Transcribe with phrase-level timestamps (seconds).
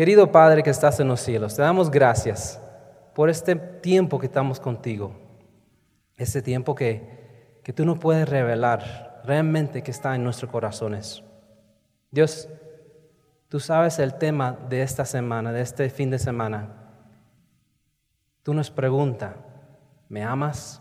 [0.00, 2.58] Querido Padre que estás en los cielos, te damos gracias
[3.14, 5.12] por este tiempo que estamos contigo,
[6.16, 11.22] este tiempo que, que tú no puedes revelar realmente que está en nuestros corazones.
[12.10, 12.48] Dios,
[13.50, 16.94] tú sabes el tema de esta semana, de este fin de semana.
[18.42, 19.34] Tú nos preguntas,
[20.08, 20.80] ¿me amas?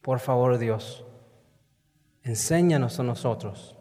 [0.00, 1.04] Por favor, Dios,
[2.22, 3.76] enséñanos a nosotros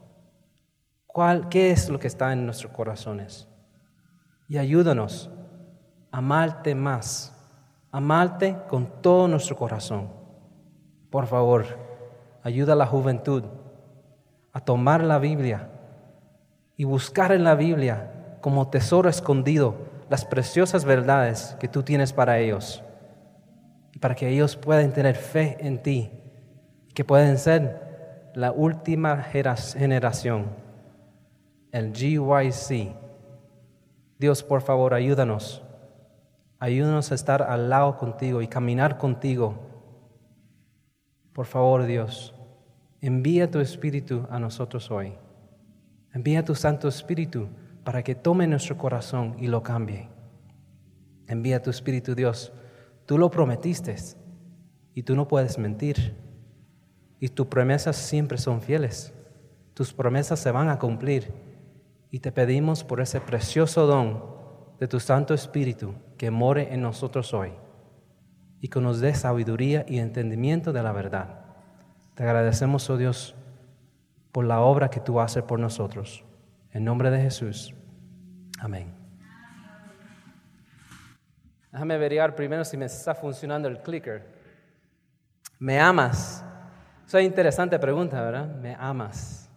[1.06, 3.49] cuál, qué es lo que está en nuestros corazones
[4.50, 5.32] y ayúdanos
[6.12, 7.34] a amarte más,
[7.92, 10.10] amarte con todo nuestro corazón.
[11.10, 11.66] Por favor,
[12.44, 13.46] ayuda a la juventud
[14.52, 15.70] a tomar la Biblia
[16.76, 19.76] y buscar en la Biblia como tesoro escondido
[20.10, 22.84] las preciosas verdades que tú tienes para ellos
[24.00, 26.12] para que ellos puedan tener fe en ti,
[26.94, 30.48] que pueden ser la última generación,
[31.72, 32.96] el GYC
[34.20, 35.64] Dios, por favor, ayúdanos.
[36.60, 39.58] Ayúdanos a estar al lado contigo y caminar contigo.
[41.32, 42.36] Por favor, Dios,
[43.00, 45.14] envía tu Espíritu a nosotros hoy.
[46.14, 47.48] Envía tu Santo Espíritu
[47.86, 50.10] para que tome nuestro corazón y lo cambie.
[51.28, 52.52] Envía tu Espíritu, Dios.
[53.06, 53.96] Tú lo prometiste
[54.94, 56.18] y tú no puedes mentir.
[57.22, 59.14] Y tus promesas siempre son fieles.
[59.74, 61.32] Tus promesas se van a cumplir
[62.12, 64.24] y te pedimos por ese precioso don
[64.80, 67.52] de tu Santo Espíritu que more en nosotros hoy
[68.62, 71.46] y que nos dé sabiduría y entendimiento de la verdad.
[72.16, 73.36] Te agradecemos, oh Dios,
[74.32, 76.26] por la obra que tú haces por nosotros.
[76.72, 77.74] En nombre de Jesús.
[78.60, 78.94] Amén.
[81.72, 84.28] Déjame averiguar primero si me está funcionando el clicker.
[85.60, 86.44] ¿Me amas?
[87.06, 88.56] Esa es interesante pregunta, ¿verdad?
[88.56, 89.50] ¿Me amas?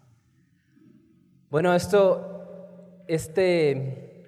[1.50, 2.32] Bueno, esto
[3.15, 4.25] este,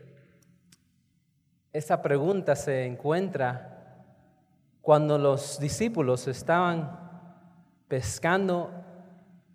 [1.73, 3.97] esa pregunta se encuentra
[4.83, 7.01] cuando los discípulos estaban
[7.89, 8.71] pescando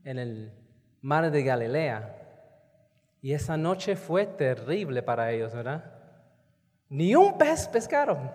[0.03, 0.51] en el
[1.01, 2.15] mar de Galilea.
[3.21, 5.83] Y esa noche fue terrible para ellos, ¿verdad?
[6.89, 8.31] Ni un pez pescaron.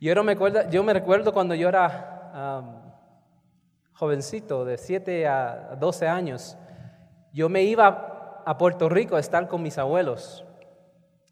[0.00, 0.36] Yo, me,
[0.70, 2.90] yo me recuerdo cuando yo era
[3.94, 6.58] jovencito, de 7 a 12 años,
[7.32, 8.09] yo me iba
[8.44, 10.44] a Puerto Rico a estar con mis abuelos.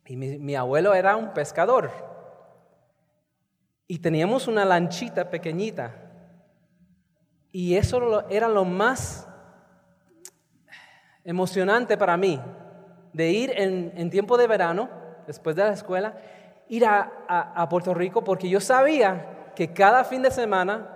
[0.06, 1.90] Y mi, abuelo era un pescador.
[3.86, 5.94] Y teníamos una lanchita pequeñita.
[7.52, 9.28] Y eso era lo más
[11.24, 12.40] emocionante para mí,
[13.12, 14.88] de ir en, tiempo de verano,
[15.26, 16.16] después de la escuela,
[16.68, 20.88] ir a, a, Puerto Rico, porque yo sabía que cada fin de semana,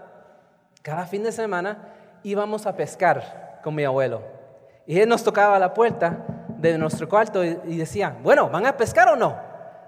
[0.81, 1.93] cada fin de semana
[2.23, 4.42] íbamos a pescar con mi abuelo.
[4.87, 9.09] Y él nos tocaba la puerta de nuestro cuarto y, decía, bueno, ¿van a pescar
[9.09, 9.37] o no?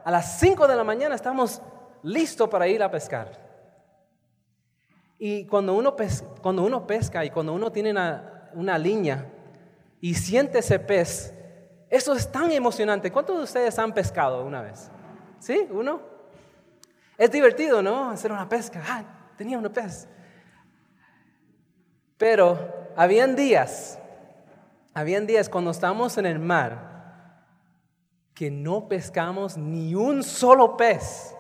[0.05, 1.63] A las 5 de la mañana estamos
[2.03, 3.43] listos para ir a pescar.
[5.19, 9.27] Y cuando uno, pesca, cuando uno pesca y cuando uno tiene una, una línea
[10.01, 11.33] y siente ese pez,
[11.89, 13.11] eso es tan emocionante.
[13.13, 14.91] ¿Cuántos de ustedes han pescado una vez?
[15.39, 15.67] ¿Sí?
[15.71, 16.01] ¿Uno?
[17.17, 18.11] Es divertido, ¿no?
[18.11, 18.83] Hacer una pesca.
[18.87, 19.05] Ah,
[19.37, 20.09] tenía un pez.
[22.19, 23.99] Pero habían días
[24.95, 26.95] habían días cuando estábamos en el mar
[28.35, 31.35] que no pescamos ni un solo pez.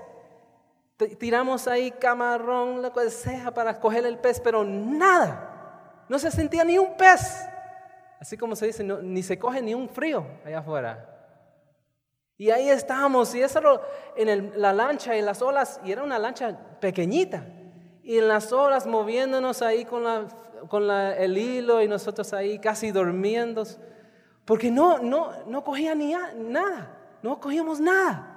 [1.18, 6.04] Tiramos ahí camarón, lo que sea para coger el pez, pero nada.
[6.08, 7.48] No se sentía ni un pez.
[8.20, 11.10] Así como se dice, ni se coge ni un frío allá afuera.
[12.36, 13.60] Y ahí estábamos, y eso
[14.16, 17.44] en la lancha, y las olas, y era una lancha pequeñita.
[18.02, 20.26] Y en las olas moviéndonos ahí con la
[20.68, 23.64] con el hilo y nosotros ahí casi durmiendo,
[24.44, 28.30] porque no, no, no cogía ni nada, no cogíamos nada.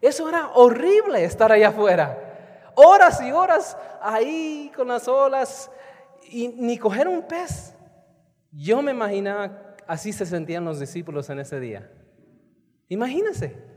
[0.00, 5.70] Eso era horrible estar allá afuera, horas y horas ahí con las olas
[6.24, 7.74] y ni coger un pez.
[8.50, 11.90] Yo me imaginaba así se sentían los discípulos en ese día.
[12.88, 13.73] Imagínense.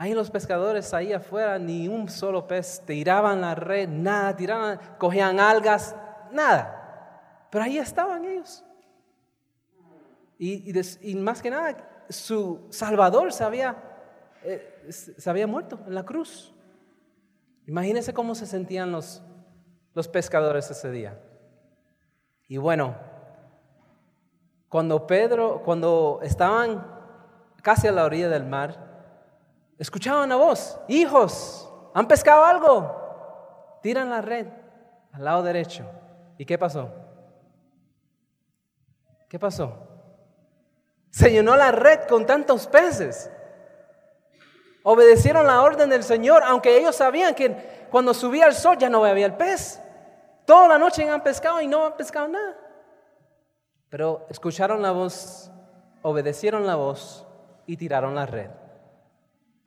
[0.00, 5.38] Ahí los pescadores ahí afuera ni un solo pez, tiraban la red, nada, tiraban, cogían
[5.38, 5.94] algas,
[6.32, 7.46] nada.
[7.50, 8.64] Pero ahí estaban ellos.
[10.38, 11.76] Y, más que nada,
[12.08, 13.76] su Salvador se había,
[14.42, 16.54] eh, se había muerto en la cruz.
[17.66, 19.22] Imagínense cómo se sentían los,
[19.92, 21.20] los pescadores ese día.
[22.48, 22.96] Y bueno,
[24.70, 26.86] cuando Pedro, cuando estaban
[27.60, 28.88] casi a la orilla del mar,
[29.80, 33.78] escuchaban una voz, hijos, ¿han pescado algo?
[33.82, 34.46] Tiran la red
[35.12, 35.84] al lado derecho.
[36.36, 36.90] ¿Y qué pasó?
[39.28, 39.88] ¿Qué pasó?
[41.10, 43.30] Se llenó la red con tantos peces.
[44.82, 49.04] Obedecieron la orden del Señor, aunque ellos sabían que cuando subía el sol ya no
[49.04, 49.80] había el pez.
[50.44, 52.56] Toda la noche han pescado y no han pescado nada.
[53.88, 55.50] Pero escucharon la voz,
[56.02, 57.26] obedecieron la voz
[57.66, 58.50] y tiraron la red.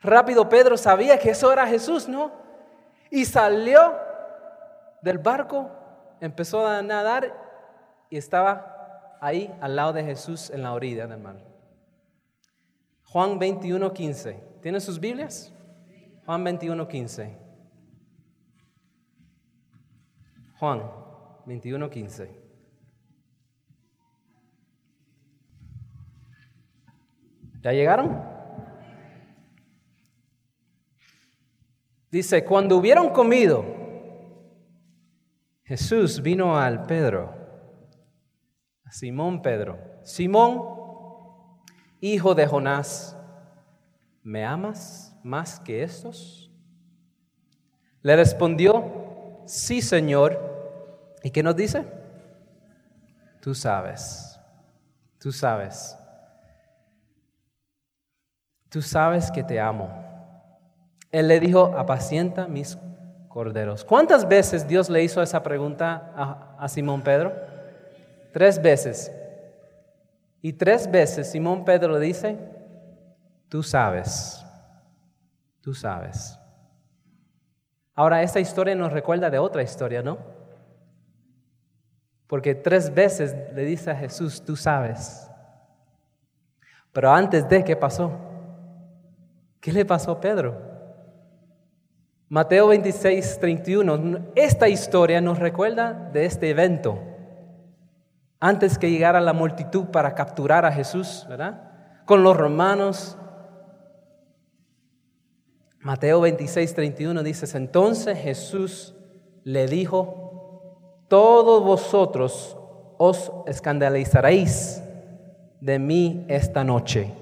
[0.03, 2.31] Rápido Pedro sabía que eso era Jesús, ¿no?
[3.09, 3.95] Y salió
[5.01, 5.71] del barco,
[6.19, 7.33] empezó a nadar
[8.09, 11.37] y estaba ahí al lado de Jesús en la orilla del mar.
[13.05, 14.43] Juan 21, 15.
[14.61, 15.53] ¿Tienen sus Biblias?
[16.25, 17.37] Juan 21, 15.
[20.59, 20.91] Juan
[21.45, 22.43] 21, 15.
[27.61, 28.32] ¿Ya llegaron?
[32.13, 33.65] Dice, cuando hubieron comido,
[35.63, 37.33] Jesús vino al Pedro,
[38.85, 39.79] a Simón Pedro.
[40.03, 40.61] Simón,
[42.01, 43.17] hijo de Jonás,
[44.21, 46.51] ¿me amas más que estos?
[48.03, 50.39] Le respondió, sí, Señor.
[51.23, 51.83] ¿Y qué nos dice?
[53.41, 54.39] Tú sabes,
[55.17, 55.97] tú sabes.
[58.69, 60.12] Tú sabes que te amo.
[61.13, 62.75] Él le dijo, apacienta mis
[63.29, 63.85] corderos.
[63.85, 66.11] ¿Cuántas veces Dios le hizo esa pregunta
[66.57, 67.31] a, Simón Pedro?
[68.33, 69.13] Tres veces.
[70.41, 72.35] Y tres veces Simón Pedro le dice,
[73.47, 74.43] tú sabes,
[75.61, 76.35] tú sabes.
[77.93, 80.17] Ahora, esta historia nos recuerda de otra historia, ¿no?
[82.25, 85.29] Porque tres veces le dice a Jesús, tú sabes.
[86.91, 88.11] Pero antes de, ¿qué pasó?
[89.61, 90.72] ¿Qué le pasó a Pedro?
[92.33, 96.97] Mateo 26, 31, esta historia nos recuerda de este evento.
[98.39, 102.01] Antes que llegara la multitud para capturar a Jesús, ¿verdad?
[102.05, 103.19] Con los romanos.
[105.79, 108.95] Mateo 26, 31 dice, entonces Jesús
[109.43, 112.57] le dijo, todos vosotros
[112.97, 114.81] os escandalizaréis
[115.61, 117.13] de mí esta noche,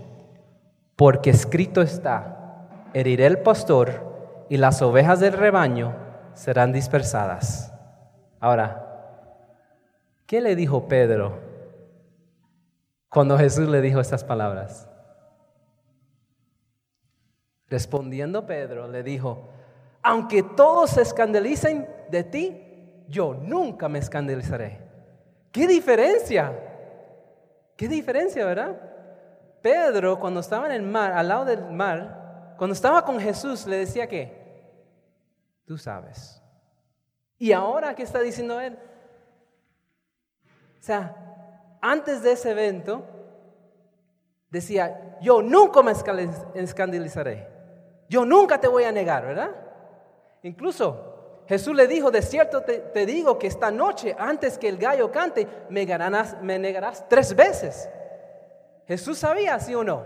[0.96, 4.11] porque escrito está, heriré el pastor
[4.52, 5.96] y las ovejas del rebaño
[6.34, 7.74] serán dispersadas.
[8.42, 8.86] Ahora,
[10.26, 11.40] ¿qué le dijo Pedro
[13.08, 14.90] cuando Jesús le dijo estas palabras?
[17.70, 19.48] Respondiendo Pedro, le dijo,
[20.04, 24.82] aunque todos se escandalicen de ti, yo nunca me escandalizaré.
[25.54, 26.52] ¿Qué diferencia?
[27.78, 28.76] ¿Qué diferencia, verdad?
[29.62, 33.78] Pedro, cuando estaba en el mar, al lado del mar, cuando estaba con Jesús, le
[33.78, 34.41] decía que,
[35.66, 36.42] Tú sabes.
[37.38, 38.78] ¿Y ahora qué está diciendo él?
[40.80, 43.04] O sea, antes de ese evento,
[44.50, 47.48] decía, yo nunca me escandalizaré.
[48.10, 49.52] Yo nunca te voy a negar, ¿verdad?
[50.44, 55.12] Incluso Jesús le dijo, de cierto te, digo que esta noche, antes que el gallo
[55.12, 55.86] cante, me,
[56.42, 57.90] me negarás tres veces.
[58.88, 60.06] Jesús sabía, sí o no.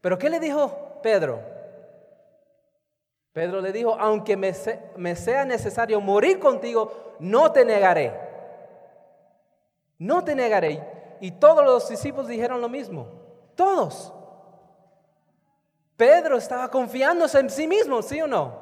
[0.00, 1.57] Pero ¿qué le dijo Pedro?
[3.38, 8.12] Pedro le dijo, aunque me, sea necesario morir contigo, no te negaré.
[9.96, 10.82] No te negaré.
[11.20, 13.06] Y todos los discípulos dijeron lo mismo.
[13.54, 14.12] Todos.
[15.96, 18.58] Pedro estaba confiándose en sí mismo, ¿sí o no?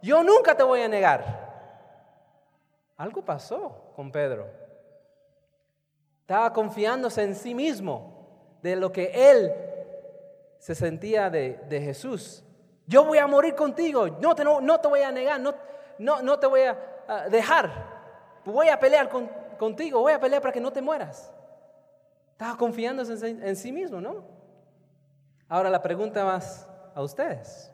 [0.00, 1.24] Yo nunca te voy a negar.
[2.96, 4.46] Algo pasó con Pedro.
[6.20, 8.28] Estaba confiándose en sí mismo
[8.62, 9.52] de lo que él
[10.60, 12.43] se sentía de, de Jesús.
[12.86, 15.54] Yo voy a morir contigo, no te, no, te voy a negar, no,
[15.98, 17.94] no, no te voy a dejar.
[18.44, 19.08] Voy a pelear
[19.58, 21.32] contigo, voy a pelear para que no te mueras.
[22.32, 24.24] Estaba confiando en, en sí mismo, ¿no?
[25.48, 27.70] Ahora la pregunta más a ustedes.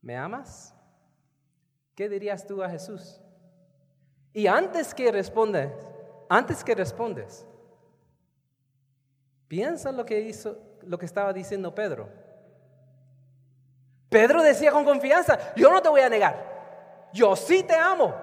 [0.00, 0.74] ¿Me amas?
[1.94, 3.20] ¿Qué dirías tú a Jesús?
[4.32, 5.72] Y antes que respondes,
[6.28, 7.46] antes que respondes,
[9.48, 12.08] piensa lo que hizo, lo que estaba diciendo Pedro.
[14.08, 16.36] Pedro decía con confianza, yo no te voy a negar,
[17.12, 18.14] yo sí te amo.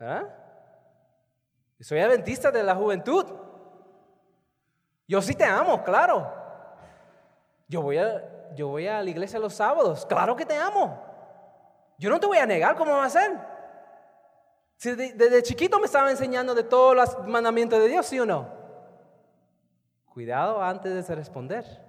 [0.00, 0.24] ¿Ah?
[1.80, 3.26] Soy adventista de la juventud.
[5.08, 6.32] Yo sí te amo, claro.
[7.68, 11.02] Yo voy a, yo voy a la iglesia los sábados, claro que te amo.
[11.98, 13.38] Yo no te voy a negar cómo va a ser.
[14.76, 18.48] Si desde chiquito me estaba enseñando de todos los mandamientos de Dios, ¿sí o no?
[20.12, 21.85] Cuidado antes de responder.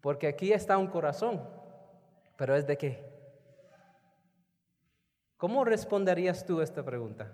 [0.00, 1.42] Porque aquí está un corazón,
[2.36, 3.10] pero ¿es de qué?
[5.36, 7.32] ¿Cómo responderías tú esta pregunta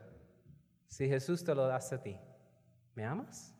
[0.88, 2.18] si Jesús te lo hace a ti?
[2.94, 3.54] ¿Me amas?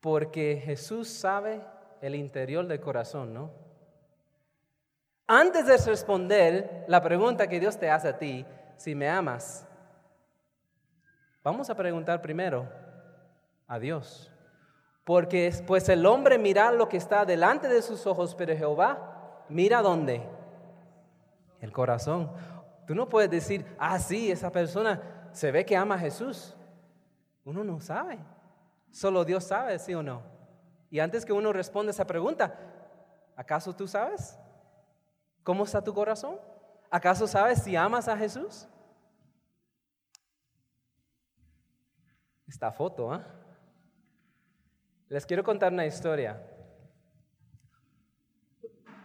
[0.00, 1.60] Porque Jesús sabe
[2.00, 3.50] el interior del corazón, ¿no?
[5.26, 8.44] Antes de responder la pregunta que Dios te hace a ti,
[8.76, 9.66] si me amas,
[11.42, 12.68] vamos a preguntar primero
[13.66, 14.29] a Dios.
[15.04, 19.82] Porque pues el hombre mira lo que está delante de sus ojos, pero Jehová mira
[19.82, 20.22] dónde?
[21.60, 22.30] El corazón.
[22.86, 26.56] Tú no puedes decir, ah, sí, esa persona se ve que ama a Jesús.
[27.44, 28.18] Uno no sabe.
[28.90, 30.22] Solo Dios sabe, sí o no.
[30.90, 32.58] Y antes que uno responda esa pregunta,
[33.36, 34.38] ¿acaso tú sabes
[35.42, 36.38] cómo está tu corazón?
[36.90, 38.66] ¿Acaso sabes si amas a Jesús?
[42.48, 43.39] Esta foto, ¿ah?
[45.10, 46.40] Les quiero contar una historia.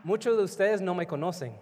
[0.04, 1.60] Muchos de ustedes no me conocen.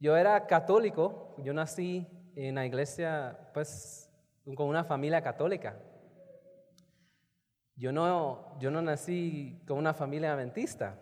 [0.00, 4.12] Yo era católico, yo nací en la iglesia, pues,
[4.44, 5.78] con una familia católica.
[7.76, 10.98] Yo no, yo no nací con una familia adventista.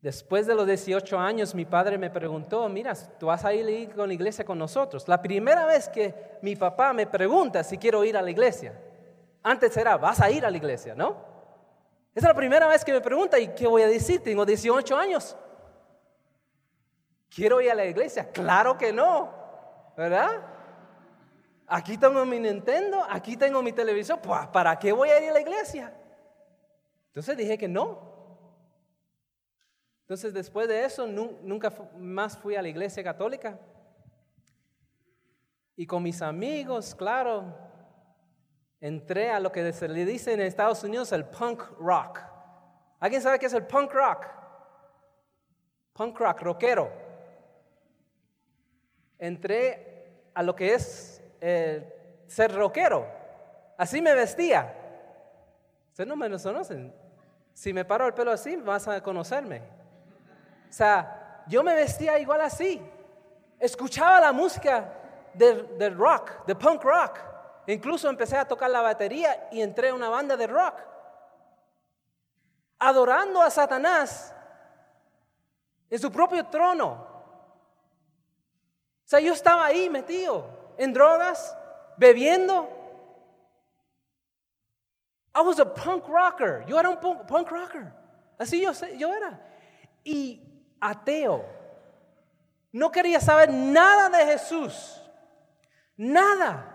[0.00, 4.06] Después de los 18 años, mi padre me preguntó, mira, tú vas a ir con
[4.06, 5.08] la iglesia con nosotros.
[5.08, 8.80] La primera vez que mi papá me pregunta si quiero ir a la iglesia.
[9.42, 11.16] Antes era, vas a ir a la iglesia, ¿no?
[12.14, 14.22] Esa es la primera vez que me pregunta y ¿qué voy a decir?
[14.22, 15.36] Tengo 18 años.
[17.28, 18.30] ¿Quiero ir a la iglesia?
[18.30, 19.32] Claro que no,
[19.96, 20.30] ¿verdad?
[21.66, 25.34] Aquí tengo mi Nintendo, aquí tengo mi televisor, pues, ¿para qué voy a ir a
[25.34, 25.92] la iglesia?
[27.08, 28.07] Entonces dije que no.
[30.08, 33.58] Entonces después de eso nunca más fui a la iglesia católica.
[35.76, 37.54] Y con mis amigos, claro,
[38.80, 42.20] entré a lo que se le dice en Estados Unidos el punk rock.
[42.98, 44.26] ¿Alguien sabe qué es el punk rock?
[45.92, 46.90] Punk rock, rockero.
[49.18, 53.06] Entré a lo que es eh, ser rockero.
[53.76, 54.74] Así me vestía.
[55.90, 56.94] Ustedes no me conocen.
[57.52, 59.76] Si me paro el pelo así, vas a conocerme.
[60.68, 62.80] O sea, yo me vestía igual así.
[63.58, 64.92] Escuchaba la música
[65.34, 67.18] del, rock, de punk rock.
[67.66, 70.80] Incluso empecé a tocar la batería y entré a una banda de rock.
[72.78, 74.34] Adorando a Satanás
[75.90, 77.06] en su propio trono.
[79.04, 81.56] O sea, yo estaba ahí metido en drogas,
[81.96, 82.68] bebiendo.
[85.34, 86.64] I was a punk rocker.
[86.66, 87.92] Yo era un punk, rocker.
[88.38, 89.40] Así yo, yo era.
[90.04, 90.47] Y
[90.80, 91.44] ateo.
[92.72, 95.02] No quería saber nada de Jesús.
[95.96, 96.74] Nada.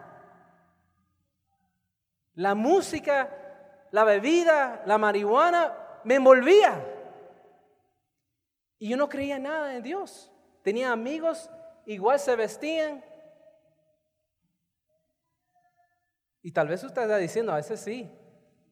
[2.35, 3.29] La música,
[3.91, 6.83] la bebida, la marihuana me envolvía.
[8.79, 10.31] Y yo no creía nada en Dios.
[10.63, 11.49] Tenía amigos,
[11.85, 13.03] igual se vestían.
[16.41, 18.11] Y tal vez usted está diciendo, a ese sí,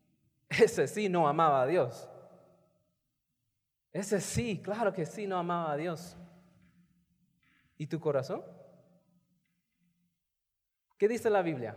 [0.50, 2.10] ese sí no amaba a Dios.
[3.94, 6.16] Ese sí, claro que sí, no amaba a Dios.
[7.78, 8.44] ¿Y tu corazón?
[10.98, 11.76] ¿Qué dice la Biblia?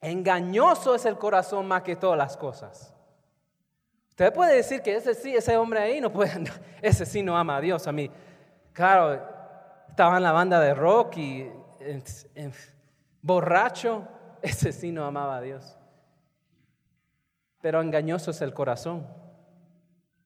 [0.00, 2.94] Engañoso es el corazón más que todas las cosas.
[4.08, 6.32] Usted puede decir que ese sí, ese hombre ahí no puede,
[6.82, 7.86] ese sí no ama a Dios.
[7.86, 8.10] A mí,
[8.72, 9.22] claro,
[9.88, 11.50] estaba en la banda de rock y
[13.22, 14.08] borracho,
[14.42, 15.78] ese sí no amaba a Dios.
[17.60, 19.06] Pero engañoso es el corazón.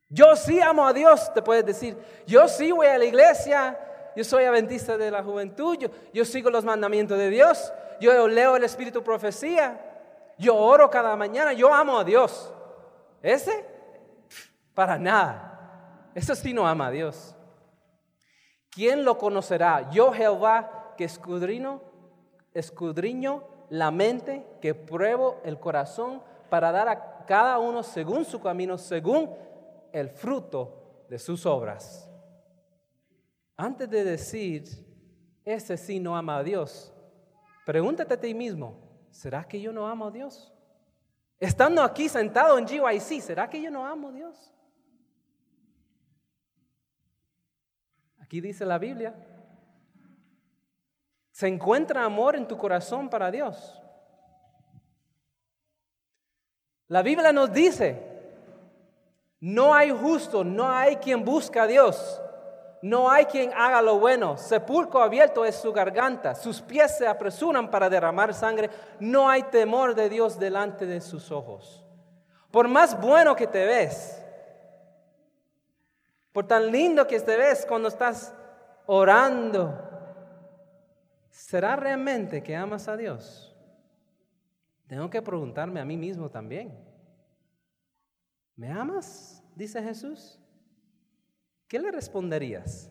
[0.09, 1.97] Yo sí amo a Dios, te puedes decir.
[2.27, 3.79] Yo sí voy a la iglesia.
[4.17, 5.77] Yo soy adventista de la juventud.
[6.13, 7.73] Yo, sigo los mandamientos de Dios.
[8.01, 9.81] Yo leo el Espíritu Profecía.
[10.39, 11.53] Yo oro cada mañana.
[11.53, 12.53] Yo amo a Dios.
[13.23, 13.65] ¿Ese?
[14.75, 16.11] Para nada.
[16.15, 17.35] Eso sí no ama a Dios.
[18.71, 19.91] ¿Quién lo conocerá?
[19.91, 21.81] Yo Jehová que escudriño,
[22.53, 28.79] escudriño la mente, que pruebo el corazón para dar a cada uno según su camino,
[28.79, 29.35] según
[29.95, 32.11] el fruto de sus obras.
[33.57, 34.65] Antes de decir,
[35.45, 36.93] ese sí no ama a Dios,
[37.65, 38.77] pregúntate a ti mismo,
[39.13, 40.53] ¿será que yo no amo a Dios?
[41.39, 44.53] Estando aquí sentado en GYC, ¿será que yo no amo a Dios?
[48.19, 49.15] Aquí dice la Biblia,
[51.31, 53.81] se encuentra amor en tu corazón para Dios.
[56.89, 58.14] La Biblia nos dice
[59.45, 62.19] no hay justo, no hay quien busca a Dios.
[62.81, 64.39] No hay quien haga lo bueno.
[64.39, 66.35] Sepulcro abierto es su garganta.
[66.35, 68.71] Sus pies se apresuran para derramar sangre.
[69.01, 71.85] No hay temor de Dios delante de sus ojos.
[72.51, 74.19] Por más bueno que te ves,
[76.33, 78.33] por tan lindo que te ves cuando estás
[78.87, 79.79] orando
[81.29, 83.55] ¿será realmente que amas a Dios?
[84.87, 86.94] Tengo que preguntarme a mí mismo también.
[88.57, 89.43] ¿Me amas?
[89.55, 90.39] Dice Jesús.
[91.69, 92.91] ¿Qué le responderías?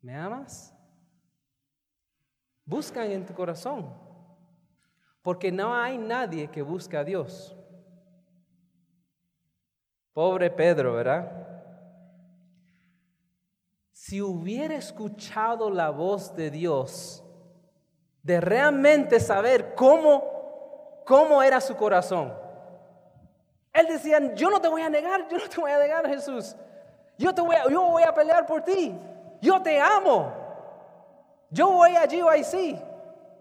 [0.00, 0.74] ¿Me amas?
[2.64, 3.92] Buscan en tu corazón,
[5.22, 7.56] porque no hay nadie que busque a Dios.
[10.12, 11.48] Pobre Pedro, ¿verdad?
[13.92, 17.24] Si hubiera escuchado la voz de Dios,
[18.22, 22.41] de realmente saber cómo, cómo era su corazón.
[23.72, 26.54] Él decía, yo no te voy a negar, yo no te voy a negar, Jesús.
[27.16, 28.98] Yo, te voy a, yo voy a pelear por ti.
[29.40, 30.32] Yo te amo.
[31.50, 32.78] Yo voy a GYC.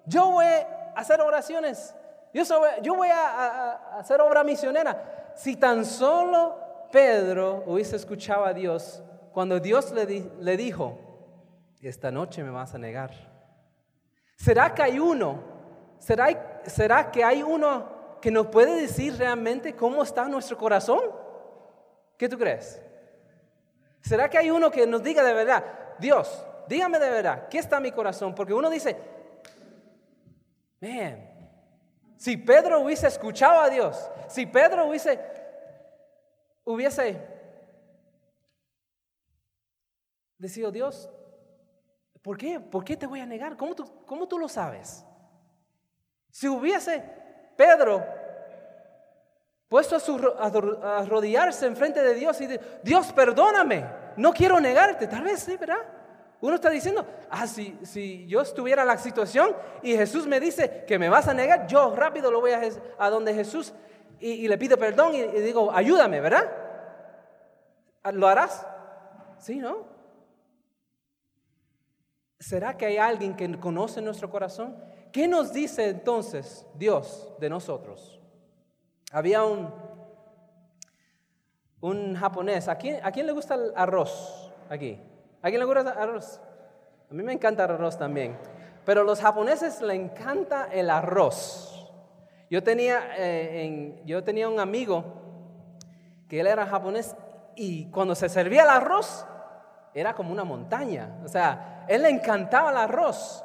[0.06, 1.94] Yo voy a hacer oraciones.
[2.34, 2.44] Yo,
[2.82, 5.32] yo voy a hacer obra misionera.
[5.36, 6.56] Si tan solo
[6.92, 10.06] Pedro hubiese escuchado a Dios cuando Dios le,
[10.40, 10.98] le dijo,
[11.82, 13.12] esta noche me vas a negar.
[14.36, 15.40] ¿Será que hay uno?
[16.00, 17.86] ¿Será, ¿Será que hay uno
[18.22, 21.02] que nos puede decir realmente cómo está nuestro corazón?
[22.18, 22.82] ¿Qué tú crees?
[24.02, 25.64] ¿Será que hay uno que nos diga de verdad,
[26.00, 28.34] Dios, dígame de verdad, ¿qué está mi corazón?
[28.34, 28.98] Porque uno dice,
[30.80, 31.30] man,
[32.18, 35.20] si Pedro hubiese escuchado a Dios, si Pedro hubiese
[36.64, 37.20] hubiese
[40.38, 41.10] decidido, Dios,
[42.22, 42.60] ¿por qué?
[42.60, 43.58] ¿Por qué te voy a negar?
[43.58, 45.06] ¿Cómo tú, cómo tú lo sabes?
[46.32, 47.04] Si hubiese
[47.62, 48.04] Pedro
[49.70, 53.86] puesto a, arrodillarse enfrente de Dios y de, Dios, perdóname,
[54.18, 55.78] no quiero negarte, tal vez sí, ¿verdad?
[56.42, 60.86] Uno está diciendo, ah, si, si yo estuviera en la situación y Jesús me dice
[60.88, 62.62] que me vas a negar, yo rápido lo voy a,
[62.98, 63.74] a donde Jesús
[64.20, 66.52] y, le pido perdón y, digo, ayúdame, ¿verdad?
[68.12, 68.66] ¿Lo harás?
[69.38, 69.86] Sí, ¿no?
[72.40, 74.91] ¿Será que hay alguien que conoce nuestro corazón?
[75.12, 78.20] ¿Qué nos dice entonces Dios de nosotros?
[79.12, 79.70] Había un,
[81.82, 82.68] un japonés.
[82.68, 84.52] ¿A quién, ¿A quién le gusta el arroz?
[84.70, 84.98] Aquí.
[85.42, 86.40] ¿A quién le gusta el arroz?
[87.10, 88.38] A mí me encanta el arroz también.
[88.86, 91.90] Pero a los japoneses le encanta el arroz.
[92.50, 95.04] Yo tenía, eh, yo tenía un amigo
[96.28, 97.16] que él era japonés
[97.56, 99.26] y cuando se servía el arroz
[99.94, 101.20] era como una montaña.
[101.24, 103.44] O sea, él le encantaba el arroz.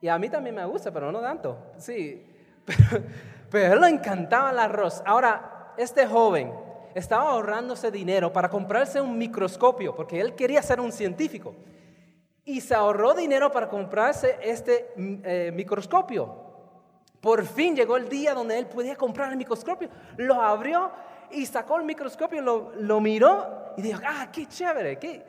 [0.00, 1.58] Y a mí también me gusta, pero no tanto.
[1.78, 2.26] Sí,
[2.64, 3.04] pero,
[3.50, 5.02] pero él le encantaba el arroz.
[5.04, 6.52] Ahora, este joven
[6.94, 11.54] estaba ahorrándose dinero para comprarse un microscopio, porque él quería ser un científico.
[12.44, 16.46] Y se ahorró dinero para comprarse este mm, eh, microscopio.
[17.20, 19.88] Por fin llegó el día donde él podía comprar el microscopio.
[20.16, 20.90] Lo abrió
[21.30, 24.98] y sacó el microscopio, lo, lo miró y dijo, ah, qué chévere.
[24.98, 25.24] Qué...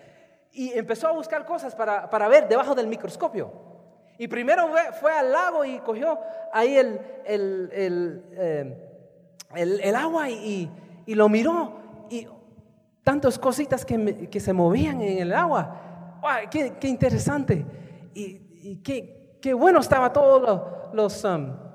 [0.52, 3.52] Y empezó a buscar cosas para, para, ver debajo del microscopio.
[4.18, 4.68] Y primero
[5.00, 6.20] fue, al lago y cogió
[6.52, 8.78] ahí el, el, el, eh,
[9.56, 10.70] el agua y,
[11.06, 11.74] y, lo miró.
[12.10, 12.28] Y
[13.04, 16.20] tantas cositas que, que, se movían en el agua.
[16.50, 17.66] qué, qué, interesante!
[18.14, 21.24] Y, qué, qué, bueno estaba todo los...
[21.24, 21.68] Um,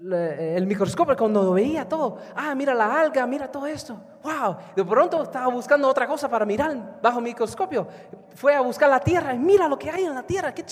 [0.00, 5.24] el microscopio cuando veía todo, ah, mira la alga, mira todo esto, wow, de pronto
[5.24, 7.88] estaba buscando otra cosa para mirar bajo microscopio,
[8.36, 10.64] fue a buscar la tierra y mira lo que hay en la tierra, qué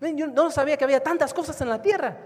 [0.00, 2.16] Yo no sabía que había tantas cosas en la tierra.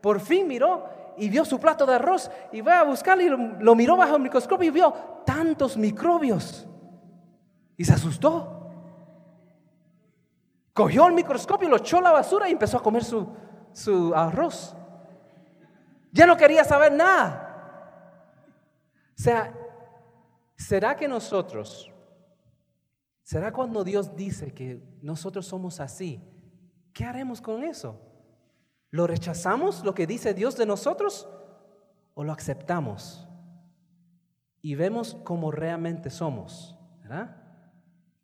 [0.00, 3.28] Por fin miró y vio su plato de arroz y fue a buscarlo y
[3.62, 4.92] lo, miró bajo el microscopio y vio
[5.24, 6.66] tantos microbios
[7.76, 8.58] y se asustó.
[10.72, 13.28] Cogió el microscopio, lo echó a la basura y empezó a comer su,
[13.72, 14.74] su arroz.
[16.10, 17.48] Ya no quería saber nada.
[19.16, 19.54] O sea,
[20.56, 21.92] ¿será que nosotros,
[23.22, 26.20] será cuando Dios dice que nosotros somos así?
[26.92, 27.98] ¿Qué haremos con eso?
[28.90, 31.28] ¿Lo rechazamos, lo que dice Dios de nosotros?
[32.14, 33.26] ¿O lo aceptamos?
[34.60, 36.76] Y vemos cómo realmente somos.
[37.00, 37.36] ¿verdad?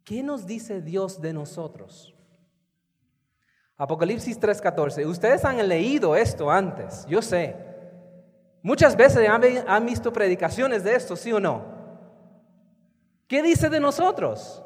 [0.05, 2.15] ¿Qué nos dice Dios de nosotros?
[3.77, 5.07] Apocalipsis 3:14.
[5.07, 7.57] Ustedes han leído esto antes, yo sé.
[8.63, 11.63] Muchas veces han, visto predicaciones de esto, ¿sí o no?
[13.29, 14.65] ¿Qué dice de nosotros?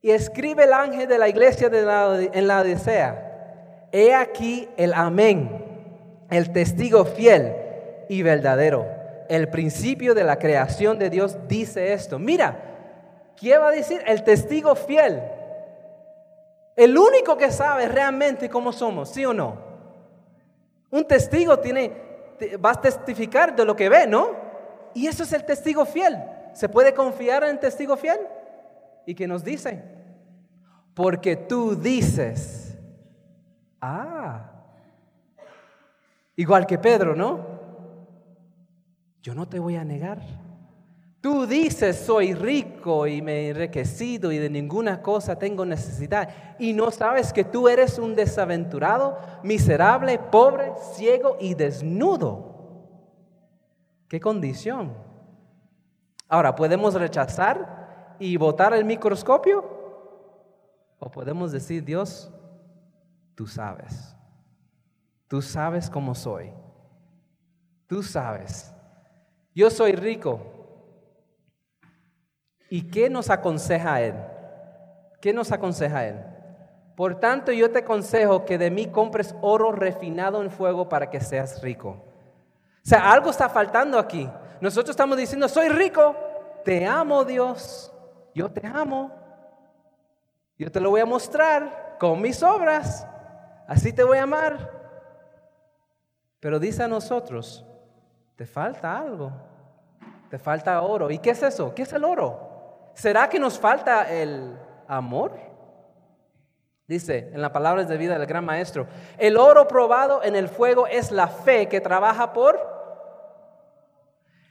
[0.00, 3.88] Y escribe el ángel de la iglesia en la Odisea.
[3.90, 5.64] He aquí el amén,
[6.30, 7.54] el testigo fiel
[8.08, 8.86] y verdadero.
[9.28, 12.18] El principio de la creación de Dios dice esto.
[12.18, 12.56] Mira,
[13.36, 14.02] ¿qué va a decir?
[14.06, 15.22] El testigo fiel.
[16.76, 19.58] El único que sabe realmente cómo somos, ¿sí o no?
[20.90, 22.08] Un testigo tiene
[22.58, 24.30] vas a testificar de lo que ve, ¿no?
[24.94, 26.16] Y eso es el testigo fiel.
[26.52, 28.18] ¿Se puede confiar en el testigo fiel?
[29.08, 29.82] ¿Y qué nos dice?
[30.92, 32.78] Porque tú dices
[33.80, 34.50] Ah,
[36.36, 37.40] igual que Pedro, ¿no?
[39.22, 40.20] Yo no te voy a negar.
[41.22, 46.28] Tú dices, soy rico y me he enriquecido y de ninguna cosa tengo necesidad.
[46.58, 52.84] Y no sabes que tú eres un desaventurado, miserable, pobre, ciego y desnudo.
[54.06, 54.92] ¿Qué condición?
[56.28, 57.77] Ahora, ¿podemos rechazar
[58.18, 59.64] y botar el microscopio?
[60.98, 62.30] ¿O podemos decir, Dios,
[63.34, 64.16] tú sabes.
[65.28, 66.52] Tú sabes cómo soy.
[67.86, 68.72] Tú sabes.
[69.54, 70.40] Yo soy rico.
[72.70, 74.14] ¿Y qué nos aconseja Él?
[75.20, 76.24] ¿Qué nos aconseja Él?
[76.96, 81.20] Por tanto, yo te aconsejo que de mí compres oro refinado en fuego para que
[81.20, 81.90] seas rico.
[81.90, 84.28] O sea, algo está faltando aquí.
[84.60, 86.16] Nosotros estamos diciendo, soy rico,
[86.64, 87.92] te amo Dios,
[88.38, 89.10] yo te amo.
[90.56, 93.06] Yo te lo voy a mostrar con mis obras
[93.66, 94.72] así te voy a amar.
[96.40, 97.64] Pero dice a nosotros,
[98.36, 99.32] te falta algo,
[100.30, 101.10] te falta oro.
[101.10, 101.74] ¿Y qué es eso?
[101.74, 102.92] ¿Qué es el oro?
[102.94, 105.32] ¿Será que nos falta el amor?
[106.86, 108.86] Dice en las palabras de vida del gran maestro,
[109.18, 112.78] el oro probado en el fuego es la fe que trabaja por...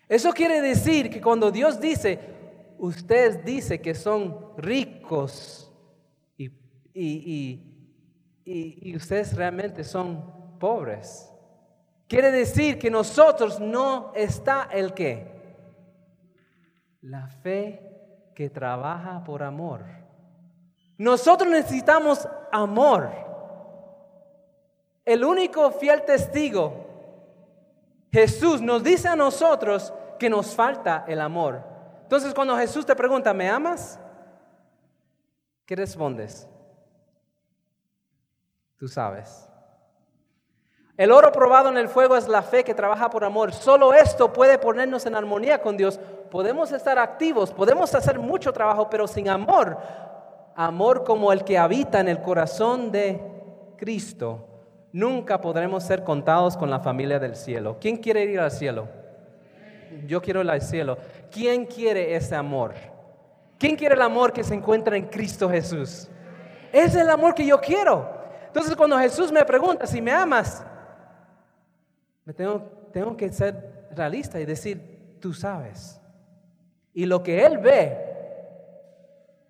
[0.10, 2.37] Eso quiere decir que cuando Dios dice,
[2.80, 5.72] ustedes dice que son ricos
[6.38, 6.52] y,
[6.94, 7.68] y
[8.50, 11.30] y, ustedes realmente son pobres.
[12.08, 15.36] Quiere decir que nosotros no está el qué.
[17.02, 19.84] La fe que trabaja por amor.
[20.98, 23.10] Nosotros necesitamos amor.
[25.04, 26.86] El único fiel testigo,
[28.12, 31.64] Jesús, nos dice a nosotros que nos falta el amor.
[32.08, 34.00] Entonces cuando Jesús te pregunta, ¿me amas?
[35.66, 36.48] ¿Qué respondes?
[38.78, 39.50] Tú sabes.
[40.96, 43.52] El oro probado en el fuego es la fe que trabaja por amor.
[43.52, 46.00] Solo esto puede ponernos en armonía con Dios.
[46.32, 49.78] Podemos estar activos, podemos hacer mucho trabajo, pero sin amor,
[50.56, 53.20] amor como el que habita en el corazón de
[53.76, 54.48] Cristo,
[54.94, 57.76] nunca podremos ser contados con la familia del cielo.
[57.82, 58.88] ¿Quién quiere ir al cielo?
[60.06, 60.98] Yo quiero ir al cielo.
[61.38, 62.74] ¿Quién quiere ese amor?
[63.60, 66.10] ¿Quién quiere el amor que se encuentra en Cristo Jesús?
[66.74, 68.10] Es el amor que yo quiero.
[68.48, 70.66] Entonces cuando Jesús me pregunta si me amas,
[72.26, 76.02] me tengo, que ser realista y decir, tú sabes.
[76.92, 77.96] Y lo que Él ve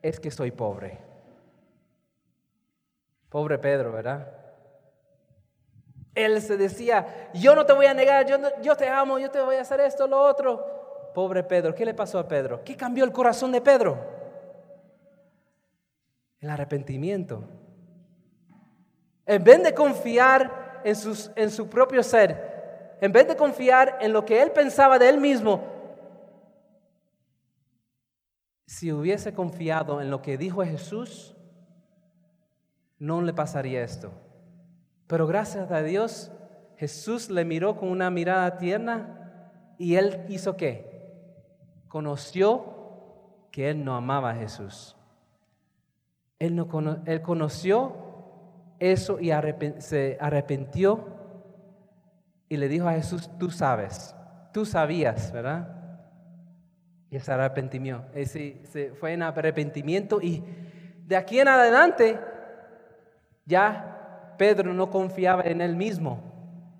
[0.02, 1.00] es que soy pobre.
[3.30, 4.28] Pobre Pedro, ¿verdad?
[6.14, 9.40] Él se decía, yo no te voy a negar, yo, yo te amo, yo te
[9.40, 10.77] voy a hacer esto, lo otro.
[11.18, 12.64] Pobre Pedro, ¿qué le pasó a Pedro?
[12.64, 13.98] ¿Qué cambió el corazón de Pedro?
[16.40, 17.44] El arrepentimiento.
[19.26, 20.96] En vez de confiar en,
[21.36, 25.20] en su propio ser, en vez de confiar en lo que él pensaba de él
[25.20, 25.64] mismo,
[28.68, 31.36] si hubiese confiado en lo que dijo Jesús,
[33.00, 34.12] no le pasaría esto.
[35.08, 36.32] Pero gracias a Dios,
[36.76, 40.96] Jesús le miró con una mirada tierna y él hizo qué?
[41.88, 42.66] Conoció
[43.52, 44.96] que él no amaba a Jesús.
[46.40, 46.68] Él, no,
[47.06, 47.96] él conoció
[48.80, 49.32] eso y
[49.80, 51.18] se arrepintió
[52.50, 54.16] y le dijo a Jesús, tú sabes,
[54.54, 55.68] tú sabías, ¿verdad?
[57.10, 58.06] Y se arrepintió.
[58.24, 60.44] Se fue en arrepentimiento y
[61.06, 62.20] de aquí en adelante
[63.46, 66.22] ya Pedro no confiaba en él mismo.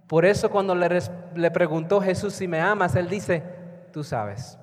[0.08, 1.00] Por eso cuando le,
[1.36, 3.44] le preguntó Jesús si me amas, él dice,
[3.92, 4.58] tú sabes,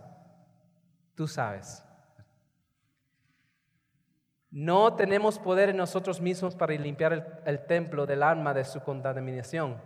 [1.15, 1.85] tú sabes.
[4.51, 9.77] No tenemos poder en nosotros mismos para limpiar el, templo del alma de su contaminación.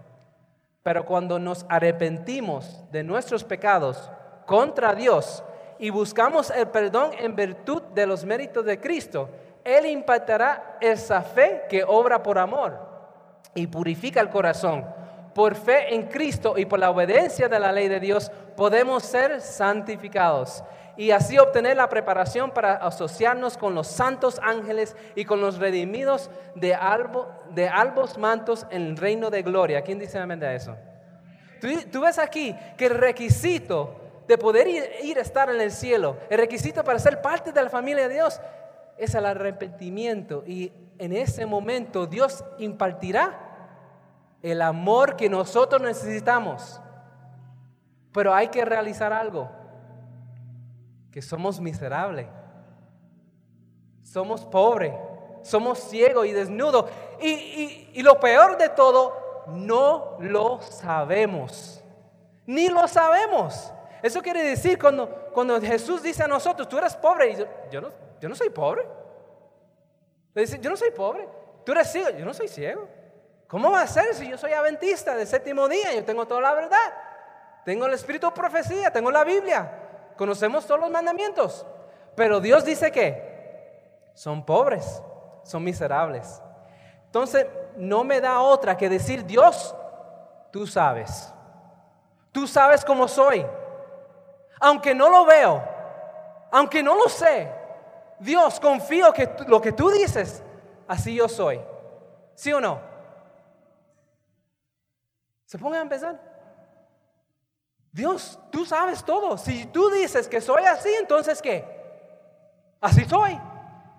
[0.82, 4.10] Pero cuando nos arrepentimos de nuestros pecados
[4.44, 5.42] contra Dios
[5.78, 9.30] y buscamos el perdón en virtud de los méritos de Cristo,
[9.64, 12.78] Él impactará esa fe que obra por amor
[13.54, 14.84] y purifica el corazón.
[15.34, 19.40] Por fe en Cristo y por la obediencia de la ley de Dios podemos ser
[19.40, 20.62] santificados
[20.98, 26.28] y así obtener la preparación para asociarnos con los santos ángeles y con los redimidos
[26.56, 26.76] de,
[27.50, 29.82] de albos mantos en el reino de gloria.
[29.82, 30.76] ¿Quién dice amén de eso?
[31.92, 33.94] Tú, ves aquí que el requisito
[34.26, 34.66] de poder
[35.04, 38.14] ir, a estar en el cielo, el requisito para ser parte de la familia de
[38.14, 38.40] Dios,
[38.96, 40.42] es el arrepentimiento.
[40.48, 43.38] Y en ese momento Dios impartirá
[44.42, 46.80] el amor que nosotros necesitamos.
[48.12, 49.57] Pero hay que realizar algo
[51.10, 52.26] que somos miserables,
[54.02, 54.94] somos pobres,
[55.42, 56.90] somos ciegos y desnudos.
[57.20, 61.82] Y, y lo peor de todo, no lo sabemos.
[62.46, 63.72] Ni lo sabemos.
[64.02, 67.36] Eso quiere decir cuando, cuando Jesús dice a nosotros, tú eres pobre, y
[67.70, 67.90] yo, no,
[68.20, 68.86] yo no soy pobre.
[70.34, 71.28] Le dice, yo no soy pobre.
[71.64, 72.88] Tú eres ciego, yo no soy ciego.
[73.48, 75.92] ¿Cómo va a ser si yo soy adventista del séptimo día?
[75.94, 76.94] Yo tengo toda la verdad.
[77.64, 79.87] Tengo el espíritu de profecía, tengo la Biblia.
[80.18, 81.64] Conocemos todos los mandamientos.
[82.16, 85.00] Pero Dios dice que son pobres,
[85.44, 86.42] son miserables.
[87.06, 89.74] Entonces, no me da otra que decir, Dios,
[90.50, 91.32] tú sabes.
[92.32, 93.46] Tú sabes cómo soy.
[94.60, 95.62] Aunque no lo veo,
[96.50, 97.48] aunque no lo sé,
[98.18, 100.42] Dios, confío que lo que tú dices,
[100.88, 101.60] así yo soy.
[102.34, 102.80] ¿Sí o no?
[105.44, 106.27] Se pongan a empezar.
[107.92, 109.38] Dios, tú sabes todo.
[109.38, 111.64] Si tú dices que soy así, entonces ¿qué?
[112.80, 113.38] Así soy.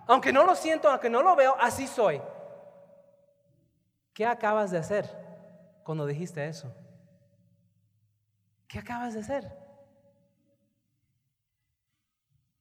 [0.08, 2.22] Aunque no lo siento, aunque no lo veo, así soy.
[4.14, 5.10] ¿Qué acabas de hacer
[5.84, 6.74] cuando dijiste eso?
[8.68, 9.52] ¿Qué acabas de hacer?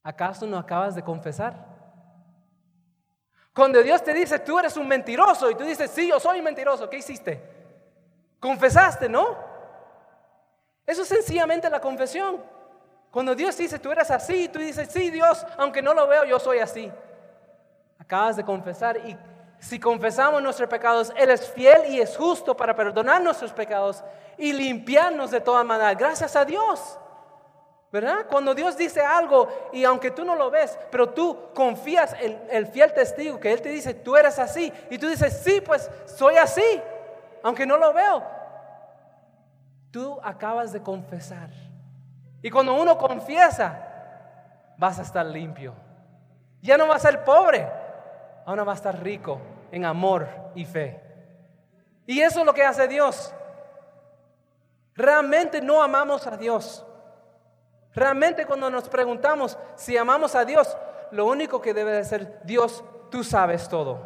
[0.02, 1.66] ¿Acaso no acabas de confesar?
[3.52, 6.88] Cuando Dios te dice, tú eres un mentiroso y tú dices, sí, yo soy mentiroso,
[6.88, 7.42] ¿qué hiciste?
[8.38, 9.47] Confesaste, ¿no?
[10.88, 12.42] Eso es sencillamente la confesión.
[13.10, 16.38] Cuando Dios dice, tú eres así, tú dices, sí, Dios, aunque no lo veo, yo
[16.38, 16.90] soy así.
[17.98, 19.14] Acabas de confesar y
[19.58, 24.02] si confesamos nuestros pecados, Él es fiel y es justo para perdonar nuestros pecados
[24.38, 25.94] y limpiarnos de toda maldad.
[25.98, 26.98] Gracias a Dios.
[27.92, 28.24] ¿Verdad?
[28.26, 32.66] Cuando Dios dice algo y aunque tú no lo ves, pero tú confías en el
[32.66, 36.36] fiel testigo que Él te dice, tú eres así, y tú dices, sí, pues soy
[36.36, 36.80] así,
[37.42, 38.37] aunque no lo veo.
[39.90, 41.50] Tú acabas de confesar.
[42.42, 43.88] Y cuando uno confiesa,
[44.76, 45.74] vas a estar limpio.
[46.60, 47.68] Ya no vas a ser pobre,
[48.44, 51.02] ahora vas a estar rico en amor y fe.
[52.06, 53.34] Y eso es lo que hace Dios.
[54.94, 56.84] Realmente no amamos a Dios.
[57.94, 60.76] Realmente cuando nos preguntamos si amamos a Dios,
[61.10, 64.00] lo único que debe de ser Dios, tú sabes todo.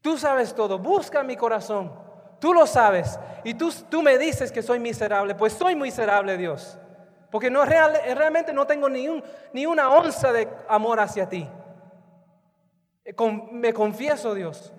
[0.00, 0.78] Tú sabes todo.
[0.78, 2.05] Busca mi corazón.
[2.38, 3.18] Tú lo sabes.
[3.44, 5.34] Y tú, tú me dices que soy miserable.
[5.34, 6.78] Pues soy miserable, Dios.
[7.30, 9.22] Porque no, realmente no tengo ni, un,
[9.52, 11.48] ni una onza de amor hacia ti.
[13.04, 13.14] Eh,
[13.52, 14.72] me confieso, Dios,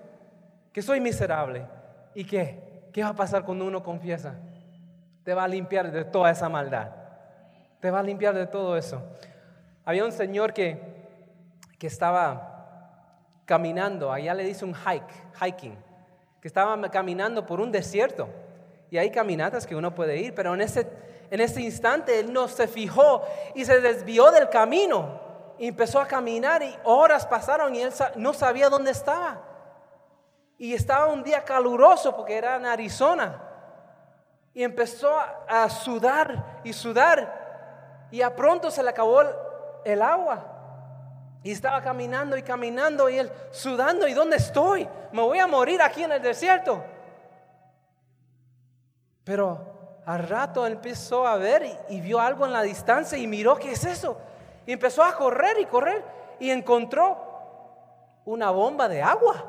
[0.72, 1.66] que soy miserable.
[2.14, 2.88] ¿Y qué?
[2.92, 4.34] ¿Qué va a pasar cuando uno confiesa?
[5.24, 6.90] Te va a limpiar de toda esa maldad.
[7.80, 9.02] Te va a limpiar de todo eso.
[9.84, 10.80] Había un señor que,
[11.78, 12.58] que estaba
[13.44, 15.78] caminando, allá le dice un hike, hiking,
[16.40, 18.28] que estaba caminando por un desierto.
[18.90, 20.88] Y hay caminatas que uno puede ir, pero en ese,
[21.30, 23.22] en ese instante él no se fijó
[23.54, 25.20] y se desvió del camino.
[25.58, 29.42] Y empezó a caminar y horas pasaron y él no sabía dónde estaba.
[30.56, 33.42] Y estaba un día caluroso porque era en Arizona.
[34.54, 35.12] Y empezó
[35.48, 37.48] a sudar y sudar
[38.10, 39.22] y a pronto se le acabó
[39.84, 40.57] el, agua.
[41.48, 44.06] Y estaba caminando y caminando y él sudando.
[44.06, 44.86] ¿Y dónde estoy?
[45.12, 46.84] Me voy a morir aquí en el desierto.
[49.24, 53.56] Pero al rato empezó a ver y, y, vio algo en la distancia y miró,
[53.56, 54.18] ¿qué es eso?
[54.66, 56.04] Y empezó a correr y correr
[56.38, 57.16] y encontró
[58.26, 59.42] una bomba de agua.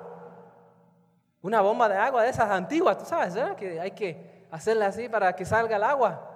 [1.42, 3.58] Una bomba de agua de esas antiguas, tú sabes, ¿verdad?
[3.58, 6.30] Que hay que hacerla así para que salga el agua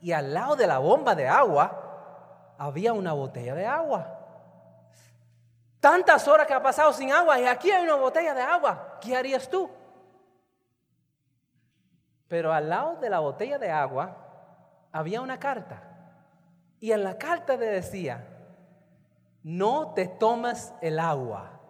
[0.00, 4.14] y al lado de la bomba de agua había una botella de agua.
[5.80, 8.98] Tantas horas que ha pasado sin agua y aquí hay una botella de agua.
[9.00, 9.70] ¿Qué harías tú?
[12.26, 14.16] Pero al lado de la botella de agua
[14.92, 15.82] había una carta.
[16.80, 18.26] Y en la carta le decía,
[19.42, 21.60] no te tomes el agua.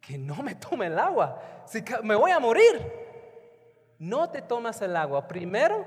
[0.00, 1.40] Que no me tome el agua.
[1.66, 3.06] Si me voy a morir.
[3.98, 5.26] No te tomas el agua.
[5.26, 5.84] Primero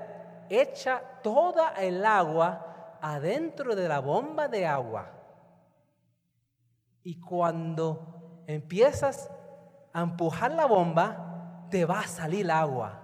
[0.48, 5.21] echa toda el agua adentro de la bomba de agua.
[7.04, 9.30] Y cuando empiezas
[9.92, 13.00] a empujar la bomba, te va a salir agua.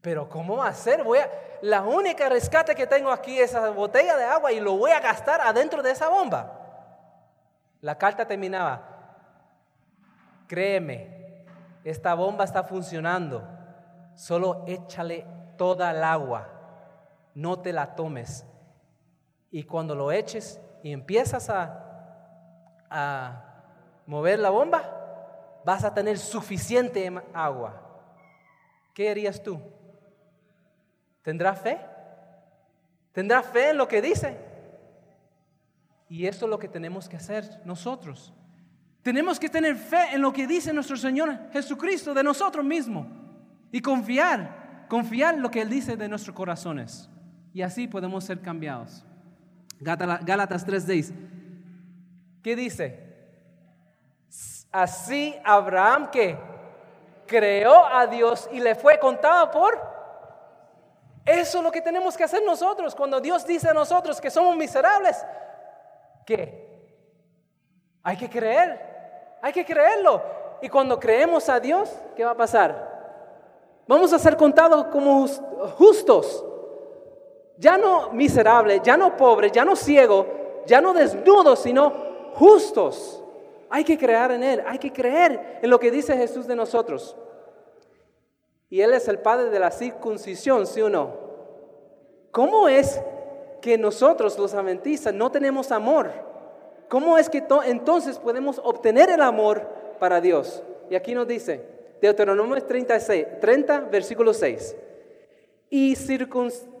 [0.00, 1.04] Pero ¿cómo va a ser?
[1.62, 5.00] La única rescate que tengo aquí es esa botella de agua y lo voy a
[5.00, 6.58] gastar adentro de esa bomba.
[7.80, 8.80] La carta terminaba,
[10.46, 11.46] créeme,
[11.84, 13.42] esta bomba está funcionando,
[14.14, 16.48] solo échale toda el agua,
[17.34, 18.46] no te la tomes.
[19.50, 21.91] Y cuando lo eches y empiezas a,
[22.92, 23.64] a
[24.06, 24.82] mover la bomba,
[25.64, 27.80] vas a tener suficiente agua.
[28.94, 29.60] ¿Qué harías tú?
[31.22, 31.80] ¿Tendrás fe?
[33.12, 34.36] ¿Tendrás fe en lo que dice?
[36.08, 38.34] Y eso es lo que tenemos que hacer nosotros.
[39.02, 43.06] Tenemos que tener fe en lo que dice nuestro Señor Jesucristo de nosotros mismos
[43.70, 47.08] y confiar, confiar lo que Él dice de nuestros corazones.
[47.54, 49.04] Y así podemos ser cambiados.
[49.80, 51.12] Gálatas 3:10.
[52.42, 53.12] ¿Qué dice?
[54.72, 56.36] Así Abraham que
[57.26, 59.92] creó a Dios y le fue contado por...
[61.24, 64.56] Eso es lo que tenemos que hacer nosotros cuando Dios dice a nosotros que somos
[64.56, 65.24] miserables.
[66.26, 66.68] ¿Qué?
[68.02, 68.80] Hay que creer,
[69.40, 70.20] hay que creerlo.
[70.60, 72.90] Y cuando creemos a Dios, ¿qué va a pasar?
[73.86, 75.28] Vamos a ser contados como
[75.76, 76.44] justos.
[77.56, 80.26] Ya no miserables, ya no pobres, ya no ciegos,
[80.66, 83.22] ya no desnudos, sino justos.
[83.70, 87.16] Hay que creer en Él, hay que creer en lo que dice Jesús de nosotros.
[88.68, 91.14] Y Él es el Padre de la circuncisión, ¿sí o no?
[92.30, 93.00] ¿Cómo es
[93.60, 96.10] que nosotros los adventistas no tenemos amor?
[96.88, 99.66] ¿Cómo es que entonces podemos obtener el amor
[99.98, 100.62] para Dios?
[100.90, 101.64] Y aquí nos dice,
[102.00, 104.76] Deuteronomio 36, 30, versículo 6.
[105.70, 105.96] Y,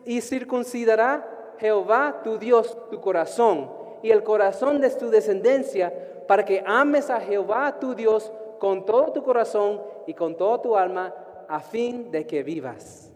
[0.04, 5.92] y circuncidará Jehová tu Dios tu corazón y el corazón de tu descendencia
[6.26, 10.76] para que ames a Jehová tu Dios con todo tu corazón y con toda tu
[10.76, 11.12] alma,
[11.48, 13.10] a fin de que vivas.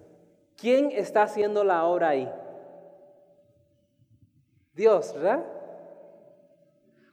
[0.57, 2.31] ¿Quién está haciendo la obra ahí?
[4.75, 5.45] Dios, ¿verdad?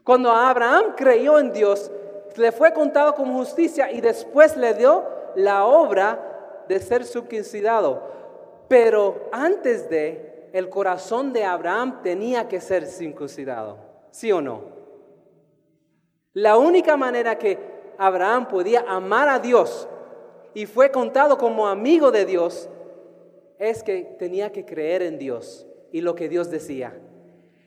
[0.04, 1.92] Cuando Abraham creyó en Dios,
[2.36, 5.04] le fue contado como justicia y después le dio
[5.36, 8.02] la obra de ser circuncidado.
[8.68, 13.80] Pero antes de, el corazón de Abraham tenía que ser circuncidado.
[14.12, 14.62] ¿Sí o no?
[16.34, 17.60] La única manera que
[17.98, 19.90] Abraham podía amar a Dios
[20.54, 22.70] y fue contado como amigo de Dios
[23.58, 27.02] es que tenía que creer en Dios y lo que Dios decía.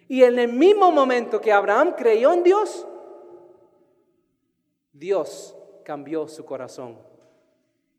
[0.09, 2.87] Y en el mismo momento que Abraham creyó en Dios,
[4.93, 6.99] Dios cambió su corazón.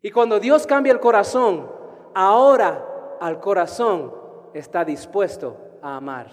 [0.02, 1.69] Y cuando Dios cambia el corazón,
[2.13, 4.26] ahora al corazón
[4.58, 6.28] está dispuesto a amar.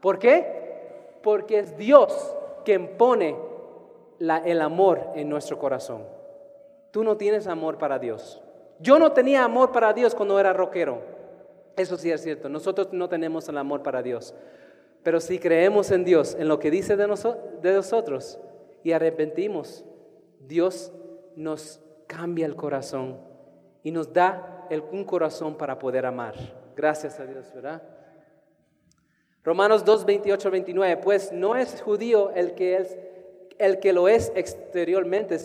[0.00, 1.18] ¿Por qué?
[1.22, 3.36] Porque es Dios quien pone
[4.18, 6.04] el amor en nuestro corazón.
[6.90, 8.42] Tú no tienes amor para Dios.
[8.78, 11.02] Yo no tenía amor para Dios cuando era rockero.
[11.76, 12.48] Eso sí es cierto.
[12.48, 14.34] Nosotros no tenemos el amor para Dios.
[15.02, 18.38] Pero si creemos en Dios, en lo que dice de, nosotros
[18.82, 19.84] y arrepentimos,
[20.40, 20.92] Dios
[21.36, 23.18] nos cambia el corazón
[23.82, 26.34] y nos da un corazón para poder amar.
[26.80, 27.82] Gracias a Dios, ¿verdad?
[29.44, 30.96] Romanos 2, 28, 29.
[30.96, 32.96] Pues no es judío el que es
[33.58, 35.36] el que lo es exteriormente,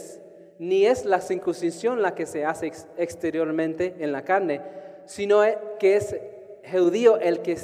[0.60, 4.62] ni es la circuncisión la que se hace exteriormente en la carne,
[5.08, 5.42] sino
[5.78, 6.16] que es
[6.72, 7.58] judío el que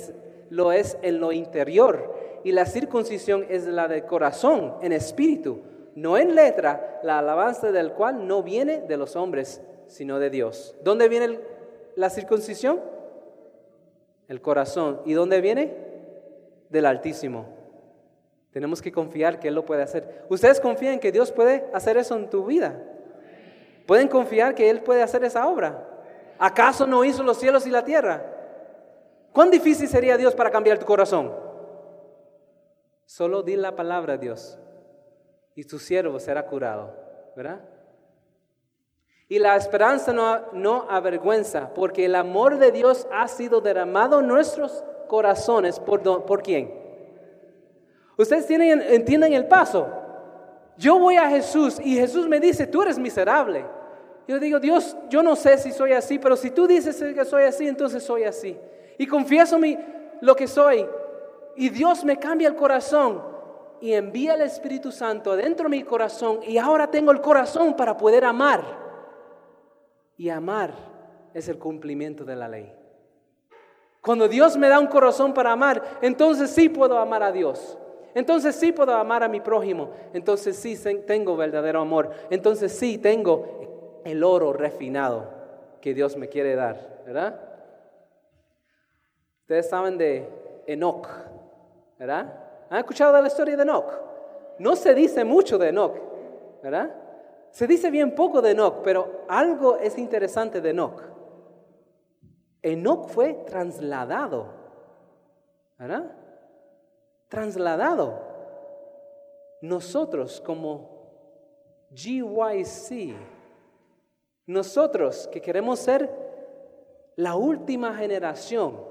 [0.49, 2.13] lo es en lo interior.
[2.43, 5.61] Y la circuncisión es la del corazón, en espíritu,
[5.95, 10.75] no en letra, la alabanza del cual no viene de los hombres, sino de Dios.
[10.83, 11.39] ¿Dónde viene
[11.95, 13.00] la circuncisión?
[14.31, 15.01] El corazón.
[15.03, 15.75] ¿Y dónde viene?
[16.69, 17.47] Del Altísimo.
[18.51, 20.23] Tenemos que confiar que Él lo puede hacer.
[20.29, 22.81] ¿Ustedes confían que Dios puede hacer eso en tu vida?
[23.85, 25.85] ¿Pueden confiar que Él puede hacer esa obra?
[26.39, 28.23] ¿Acaso no hizo los cielos y la tierra?
[29.33, 31.35] ¿Cuán difícil sería Dios para cambiar tu corazón?
[33.05, 34.57] Solo di la palabra a Dios
[35.55, 36.95] y tu siervo será curado,
[37.35, 37.59] ¿verdad?
[39.31, 44.83] Y la esperanza no, avergüenza, porque el amor de Dios ha sido derramado en nuestros
[45.07, 45.79] corazones.
[45.79, 46.69] ¿Por, por quién?
[48.17, 49.87] Ustedes entienden el paso.
[50.75, 53.63] Yo voy a Jesús y Jesús me dice, tú eres miserable.
[54.27, 57.43] Yo digo, Dios, yo no sé si soy así, pero si tú dices que soy
[57.43, 58.57] así, entonces soy así.
[58.97, 59.57] Y confieso
[60.19, 60.85] lo que soy.
[61.55, 63.23] Y Dios me cambia el corazón
[63.79, 66.41] y envía el Espíritu Santo dentro de mi corazón.
[66.45, 68.80] Y ahora tengo el corazón para poder amar.
[70.17, 70.73] Y amar
[71.33, 72.73] es el cumplimiento de la ley.
[74.01, 77.77] Cuando Dios me da un corazón para amar, entonces sí puedo amar a Dios.
[78.13, 79.91] Entonces sí puedo amar a mi prójimo.
[80.13, 82.11] Entonces sí tengo verdadero amor.
[82.29, 85.29] Entonces sí tengo el oro refinado
[85.79, 87.39] que Dios me quiere dar, ¿verdad?
[89.41, 90.27] Ustedes saben de
[90.67, 91.07] Enoch,
[91.97, 92.33] ¿verdad?
[92.69, 93.91] ¿Han escuchado la historia de Enoch?
[94.59, 95.97] No se dice mucho de Enoch,
[96.63, 96.95] ¿verdad?
[97.51, 101.03] Se dice bien poco de Enoch, pero algo es interesante de Enoch.
[102.61, 104.47] Enoch fue trasladado,
[105.77, 106.17] ¿verdad?
[107.31, 108.19] trasladado.
[109.61, 110.89] Nosotros como
[111.95, 113.15] GYC,
[114.45, 116.09] nosotros que queremos ser
[117.15, 118.83] la última generación,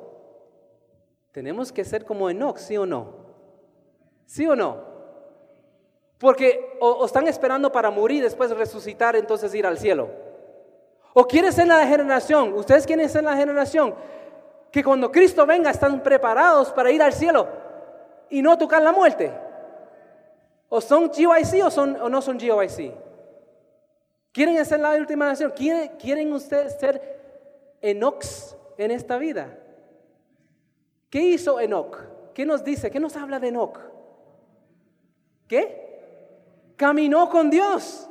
[1.33, 3.13] tenemos que ser como Enoch, ¿sí o no?
[4.25, 4.90] ¿Sí o no?
[6.21, 10.11] Porque o, están esperando para morir, después resucitar, entonces ir al cielo.
[11.15, 13.95] O quieren ser la generación, ustedes quieren ser la generación
[14.71, 17.49] que cuando Cristo venga están preparados para ir al cielo
[18.29, 19.33] y no tocar la muerte.
[20.69, 22.93] O son GYC o, no son GYC.
[24.31, 25.53] ¿Quieren ser la última nación?
[25.57, 29.59] ¿Quieren, ¿Quieren ustedes ser Enox en esta vida?
[31.09, 31.97] ¿Qué hizo Enoch?
[32.35, 32.91] ¿Qué nos dice?
[32.91, 33.81] ¿Qué nos habla de Enoch?
[35.49, 35.90] ¿Qué?
[36.81, 38.09] Caminó con Dios.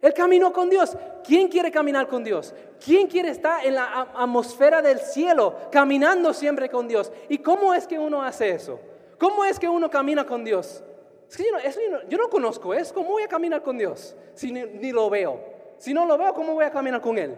[0.00, 0.96] Él caminó con Dios.
[1.24, 2.54] ¿Quién quiere caminar con Dios?
[2.78, 7.10] ¿Quién quiere estar en la atmósfera del cielo, caminando siempre con Dios?
[7.28, 8.78] ¿Y cómo es que uno hace eso?
[9.18, 10.84] ¿Cómo es que uno camina con Dios?
[11.28, 14.14] Es que yo, no, eso yo, no, conozco, es cómo voy a caminar con Dios
[14.34, 15.40] si ni, lo veo.
[15.78, 17.34] Si no lo veo, ¿cómo voy a caminar con Él?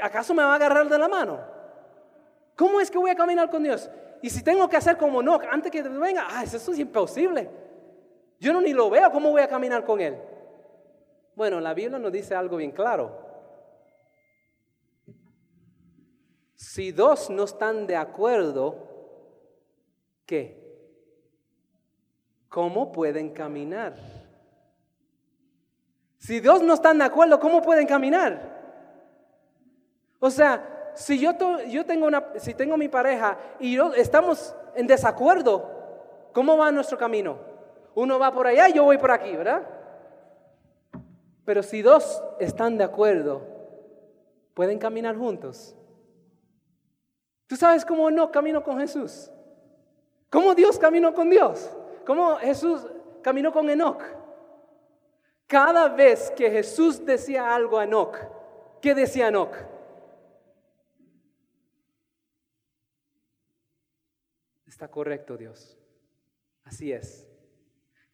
[0.00, 1.40] ¿Acaso me va a agarrar de la mano?
[2.54, 3.90] ¿Cómo es que voy a caminar con Dios?
[4.22, 7.59] Y si tengo que hacer como no, antes que venga, ah, eso es imposible.
[8.40, 10.18] Yo no ni lo veo, ¿cómo voy a caminar con Él?
[11.36, 13.16] Bueno, la Biblia nos dice algo bien claro.
[16.56, 18.88] Si dos no están de acuerdo,
[20.26, 20.60] ¿qué?
[22.50, 23.94] ¿cómo pueden caminar?
[26.18, 28.60] Si Dios no está de acuerdo, ¿cómo pueden caminar?
[30.18, 31.32] O sea, si yo,
[31.68, 36.98] yo tengo una, si tengo mi pareja y yo, estamos en desacuerdo, ¿cómo va nuestro
[36.98, 37.38] camino?
[37.94, 39.66] Uno va por allá y yo voy por aquí, ¿verdad?
[41.44, 43.42] Pero si dos están de acuerdo,
[44.54, 45.74] pueden caminar juntos.
[47.46, 49.30] ¿Tú sabes cómo no camino con Jesús?
[50.30, 51.68] ¿Cómo Dios caminó con Dios?
[52.06, 52.86] ¿Cómo Jesús
[53.22, 54.02] caminó con Enoch?
[55.46, 58.16] Cada vez que Jesús decía algo a Enoch,
[58.80, 59.56] ¿qué decía Enoch?
[64.64, 65.76] Está correcto, Dios.
[66.64, 67.29] Así es.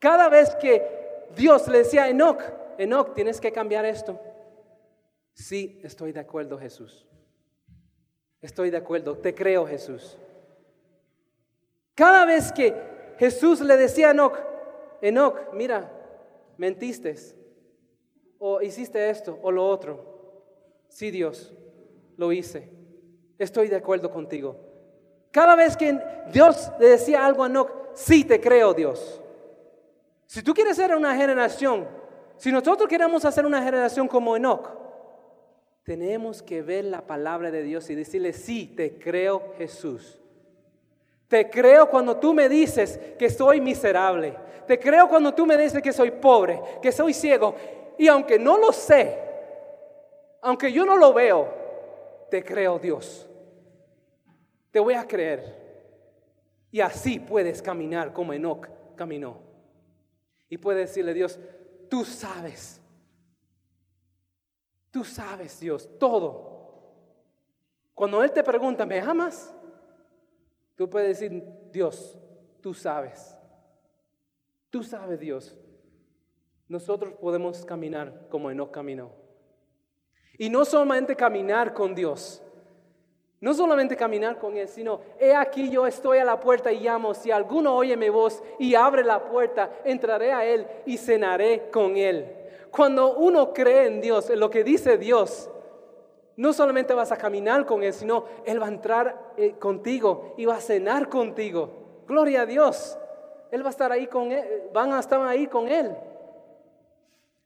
[0.06, 2.40] Cada vez que Dios le decía a Enoch,
[2.78, 4.20] Enoch, tienes que cambiar esto.
[5.34, 7.04] Sí, estoy de acuerdo, Jesús.
[8.40, 10.16] Estoy de acuerdo, te creo, Jesús.
[11.96, 12.72] Cada vez que
[13.18, 14.38] Jesús le decía a Enoch,
[15.00, 15.90] Enoch, mira,
[16.56, 17.16] mentiste,
[18.38, 20.84] o hiciste esto, o lo otro.
[20.86, 21.52] Sí, Dios,
[22.16, 22.70] lo hice.
[23.40, 24.56] Estoy de acuerdo contigo.
[25.32, 25.98] Cada vez que
[26.32, 29.20] Dios le decía algo a Enoch, sí te creo, Dios.
[30.26, 31.86] Si tú quieres ser una generación,
[32.36, 34.70] si nosotros queremos hacer una generación como Enoch,
[35.84, 40.20] tenemos que ver la palabra de Dios y decirle, sí, te creo, Jesús.
[41.28, 44.36] Te creo cuando tú me dices que soy miserable.
[44.66, 47.54] Te creo cuando tú me dices que soy pobre, que soy ciego.
[47.98, 49.16] Y aunque no lo sé,
[50.42, 51.48] aunque yo no lo veo,
[52.30, 53.28] te creo Dios.
[54.72, 55.54] Te voy a creer.
[56.72, 59.45] Y así puedes caminar como Enoch caminó.
[60.48, 61.38] Y puedes decirle, Dios,
[61.88, 62.80] tú sabes.
[64.90, 66.56] Tú sabes, Dios, todo.
[67.94, 69.54] Cuando Él te pregunta, ¿me amas?
[70.76, 71.42] Tú puedes decir,
[71.72, 72.18] Dios,
[72.60, 73.36] tú sabes.
[74.70, 75.56] Tú sabes, Dios.
[76.68, 79.12] Nosotros podemos caminar como Enoch caminó.
[80.38, 82.42] Y no solamente caminar con Dios.
[83.40, 87.12] No solamente caminar con Él, sino, he aquí yo estoy a la puerta y llamo.
[87.12, 91.96] Si alguno oye mi voz y abre la puerta, entraré a Él y cenaré con
[91.96, 92.32] Él.
[92.70, 95.50] Cuando uno cree en Dios, en lo que dice Dios,
[96.36, 100.46] no solamente vas a caminar con Él, sino Él va a entrar eh, contigo y
[100.46, 102.02] va a cenar contigo.
[102.06, 102.98] Gloria a Dios.
[103.50, 105.94] Él va a estar ahí con Él, van a estar ahí con Él.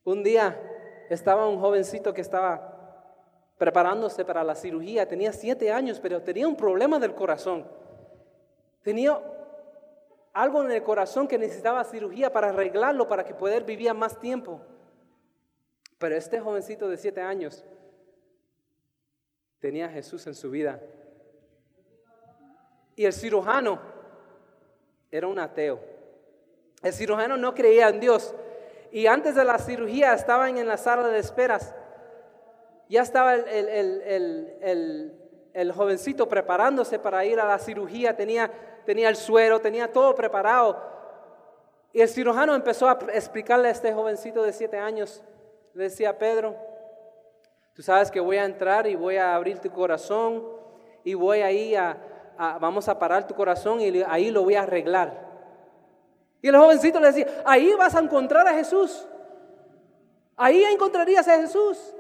[0.04, 0.60] Un día
[1.10, 2.69] estaba un jovencito que estaba
[3.60, 7.66] preparándose para la cirugía, tenía siete años, pero tenía un problema del corazón.
[8.80, 9.20] Tenía
[10.32, 14.62] algo en el corazón que necesitaba cirugía para arreglarlo, para que pudiera vivir más tiempo.
[15.98, 17.62] Pero este jovencito de siete años
[19.58, 20.80] tenía Jesús en su vida.
[22.96, 23.78] Y el cirujano
[25.10, 25.80] era un ateo.
[26.82, 28.34] El cirujano no creía en Dios.
[28.90, 31.74] Y antes de la cirugía estaban en la sala de esperas.
[32.90, 35.12] Ya estaba el,
[35.54, 38.14] el, jovencito preparándose para ir a la cirugía.
[38.14, 38.50] Tenía,
[38.84, 40.78] tenía el suero, tenía todo preparado.
[41.94, 45.22] Y el cirujano empezó a explicarle a este jovencito de siete años.
[45.72, 46.54] Le decía, Pedro,
[47.80, 50.44] Tú sabes que voy a entrar y voy a abrir tu corazón
[51.02, 51.96] y voy ahí a,
[52.60, 55.28] vamos a parar tu corazón y ahí lo voy a arreglar.
[56.42, 59.08] Y el jovencito le decía, ahí vas a encontrar a Jesús.
[60.36, 61.94] Ahí encontrarías a Jesús.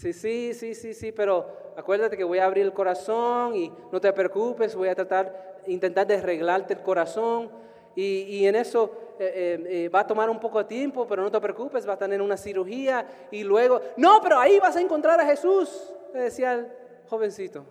[0.00, 1.46] Sí, sí, sí, sí, sí, pero
[1.76, 6.06] acuérdate que voy a abrir el corazón y no te preocupes, voy a tratar, intentar
[6.06, 7.50] de arreglarte el corazón.
[7.94, 11.30] Y, y en eso eh, eh, va a tomar un poco de tiempo, pero no
[11.30, 15.20] te preocupes, va a tener una cirugía y luego, no, pero ahí vas a encontrar
[15.20, 16.72] a Jesús, le decía el
[17.06, 17.66] jovencito.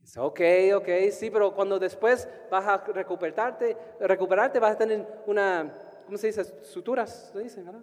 [0.00, 0.40] Dice, ok,
[0.76, 5.70] ok, sí, pero cuando después vas a recuperarte, recuperarte vas a tener una,
[6.06, 6.42] ¿cómo se dice?
[6.64, 7.82] Suturas, se dicen, ¿verdad?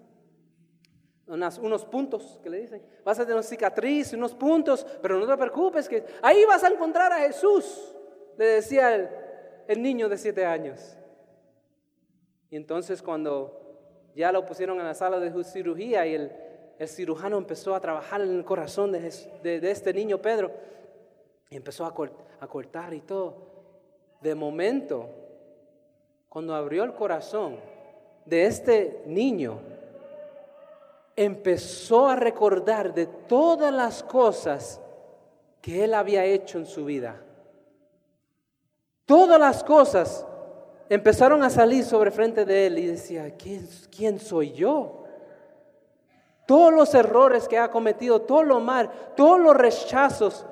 [1.27, 2.81] Unos puntos que le dicen.
[3.03, 6.69] Vas a tener una cicatriz, unos puntos, pero no te preocupes, que ahí vas a
[6.69, 7.95] encontrar a Jesús,
[8.37, 9.09] le decía el,
[9.67, 10.97] el niño de siete años.
[12.49, 13.61] Y entonces cuando
[14.15, 16.31] ya lo pusieron en la sala de cirugía y el,
[16.77, 18.99] el cirujano empezó a trabajar en el corazón de,
[19.41, 20.51] de, este niño Pedro
[21.49, 21.93] y empezó a,
[22.39, 23.35] a cortar y todo.
[24.19, 25.09] De momento,
[26.27, 27.57] cuando abrió el corazón
[28.25, 29.59] de este niño,
[31.23, 34.81] empezó a recordar de todas las cosas
[35.61, 37.21] que él había hecho en su vida.
[39.05, 40.25] Todas las cosas
[40.89, 45.03] empezaron a salir sobre frente de él y decía, ¿quién, quién soy yo?
[46.47, 50.45] Todos los errores que ha cometido, todo lo mal, todos los rechazos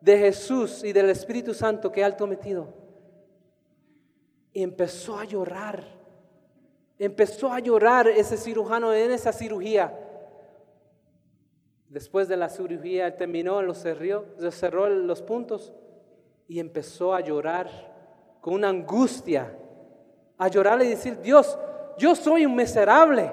[0.00, 2.74] de Jesús y del Espíritu Santo que ha cometido.
[4.52, 6.01] Y empezó a llorar.
[7.02, 9.92] Empezó a llorar ese cirujano en esa cirugía.
[11.88, 15.72] Después de la cirugía, él terminó, lo cerró, cerró los puntos
[16.46, 17.68] y empezó a llorar
[18.40, 19.52] con una angustia,
[20.38, 21.58] a llorar y decir, Dios,
[21.98, 23.32] yo soy un miserable,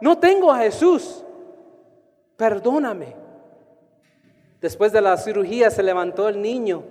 [0.00, 1.24] no tengo a Jesús,
[2.36, 3.16] perdóname.
[4.60, 6.84] Después de la cirugía se levantó el niño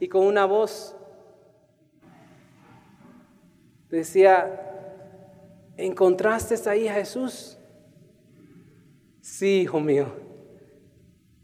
[0.00, 0.96] y con una voz
[3.90, 4.70] decía,
[5.76, 7.58] ¿encontraste ahí a Jesús?
[9.20, 10.06] Sí, hijo mío,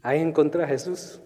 [0.01, 1.21] ahí encontré a Jesús.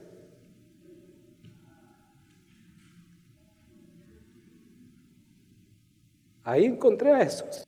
[6.44, 7.66] Ahí encontré a Jesús.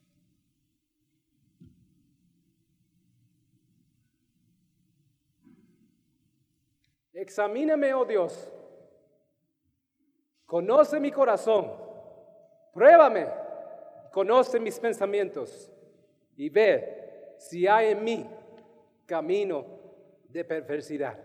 [7.13, 8.53] Examíname, oh Dios.
[10.45, 11.73] Conoce mi corazón.
[12.73, 13.46] Pruébame.
[14.11, 15.71] Conoce mis pensamientos.
[16.35, 18.25] Y ve si hay en mí
[19.05, 19.65] camino
[20.29, 21.17] de perversidad.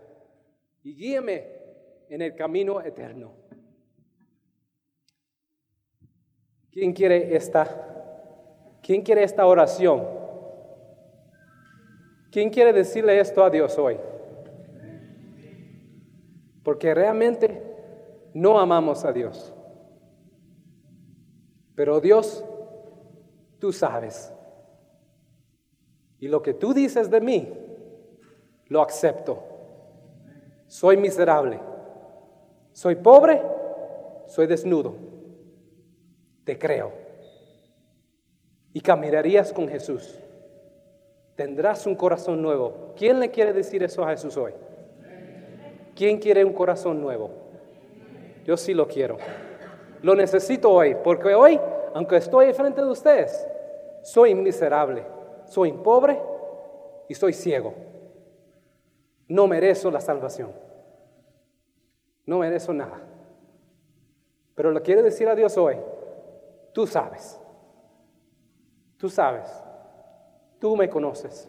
[0.83, 1.45] Y guíame
[2.09, 3.31] en el camino eterno.
[6.71, 8.79] ¿Quién quiere esta?
[8.81, 10.07] ¿Quién quiere esta oración?
[12.31, 13.97] ¿Quién quiere decirle esto a Dios hoy?
[16.63, 17.61] Porque realmente
[18.33, 19.53] no amamos a Dios.
[21.75, 22.43] Pero Dios,
[23.63, 24.29] tú sabes.
[26.19, 27.47] Y lo que tú dices de mí,
[28.67, 29.41] lo acepto.
[30.67, 31.61] Soy miserable.
[32.73, 33.41] Soy pobre.
[34.27, 35.13] Soy desnudo
[36.43, 36.91] te creo.
[38.73, 40.19] Y caminarías con Jesús.
[41.35, 42.93] Tendrás un corazón nuevo.
[42.97, 44.51] ¿Quién le quiere decir eso a Jesús hoy?
[45.95, 47.29] ¿Quién quiere un corazón nuevo?
[48.43, 49.17] Yo sí lo quiero.
[50.01, 51.57] Lo necesito hoy, porque hoy,
[51.93, 53.47] aunque estoy frente de ustedes,
[54.03, 55.03] soy miserable,
[55.45, 56.21] soy pobre
[57.09, 57.73] y soy ciego.
[59.27, 60.51] No merezco la salvación.
[62.25, 63.01] No merezco nada.
[64.55, 65.77] Pero le quiero decir a Dios hoy,
[66.73, 67.39] Tú sabes.
[68.97, 69.47] Tú sabes.
[70.59, 71.47] Tú me conoces.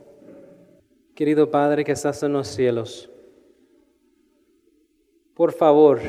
[1.14, 3.10] Querido Padre que estás en los cielos,
[5.34, 6.00] por favor,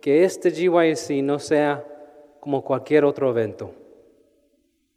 [0.00, 1.84] que este GYC no sea
[2.40, 3.70] como cualquier otro evento.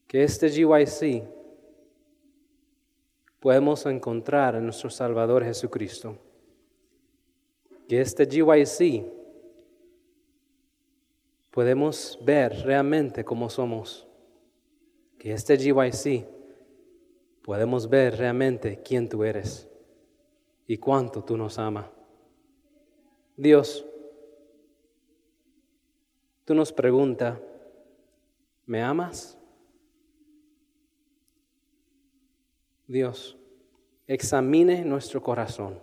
[0.07, 1.23] Que este GYC
[3.39, 6.17] podemos encontrar en nuestro Salvador Jesucristo.
[7.87, 9.05] Que este GYC
[11.51, 14.07] podemos ver realmente cómo somos.
[15.17, 16.25] Que este GYC
[17.43, 19.69] podemos ver realmente quién tú eres
[20.65, 21.85] y cuánto tú nos amas.
[23.37, 23.85] Dios,
[26.43, 27.39] tú nos pregunta,
[28.65, 29.34] ¿me amas?
[32.87, 33.37] Dios,
[34.07, 35.81] examine nuestro corazón.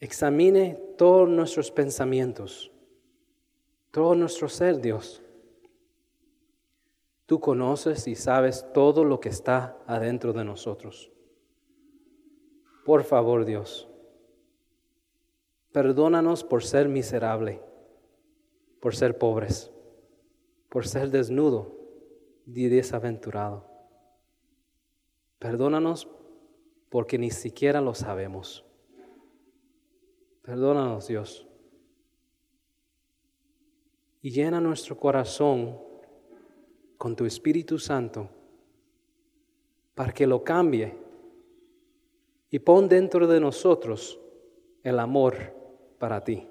[0.00, 2.72] Examine todos nuestros pensamientos
[3.92, 5.22] todo nuestro ser, Dios.
[7.26, 11.12] Tú conoces y sabes todo lo que está adentro de nosotros.
[12.84, 13.88] Por favor, Dios,
[15.72, 17.60] perdónanos por ser miserable,
[18.80, 19.70] por ser pobres,
[20.68, 21.76] por ser desnudo
[22.46, 23.71] y desaventurado.
[25.42, 26.08] Perdónanos
[26.88, 28.64] porque ni siquiera lo sabemos.
[30.42, 31.48] Perdónanos, Dios.
[34.22, 35.76] y llena nuestro corazón
[36.96, 38.28] con tu Espíritu Santo
[39.96, 40.96] para que lo cambie
[42.48, 44.20] y pon dentro de nosotros
[44.84, 45.34] el amor
[45.98, 46.46] para ti.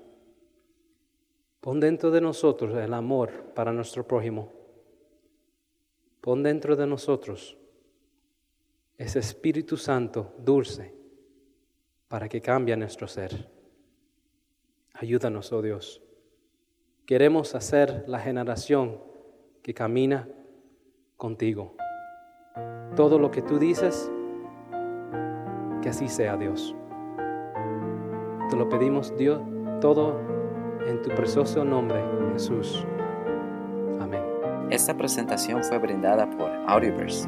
[1.62, 4.52] Pon dentro de nosotros el amor para nuestro prójimo.
[6.20, 7.58] Pon dentro de nosotros
[9.02, 10.94] ese Espíritu Santo dulce
[12.08, 13.50] para que cambie nuestro ser.
[14.94, 16.04] Ayúdanos, oh Dios.
[17.08, 19.02] Queremos hacer la generación
[19.64, 20.30] que camina
[21.18, 21.76] contigo.
[22.96, 24.12] Todo lo que tú dices,
[25.82, 26.76] que así sea Dios.
[28.52, 29.42] Te lo pedimos Dios
[29.82, 30.20] todo
[30.86, 32.86] en tu precioso nombre, Jesús.
[34.00, 34.22] Amén.
[34.70, 37.28] Esta presentación fue brindada por Audioverse,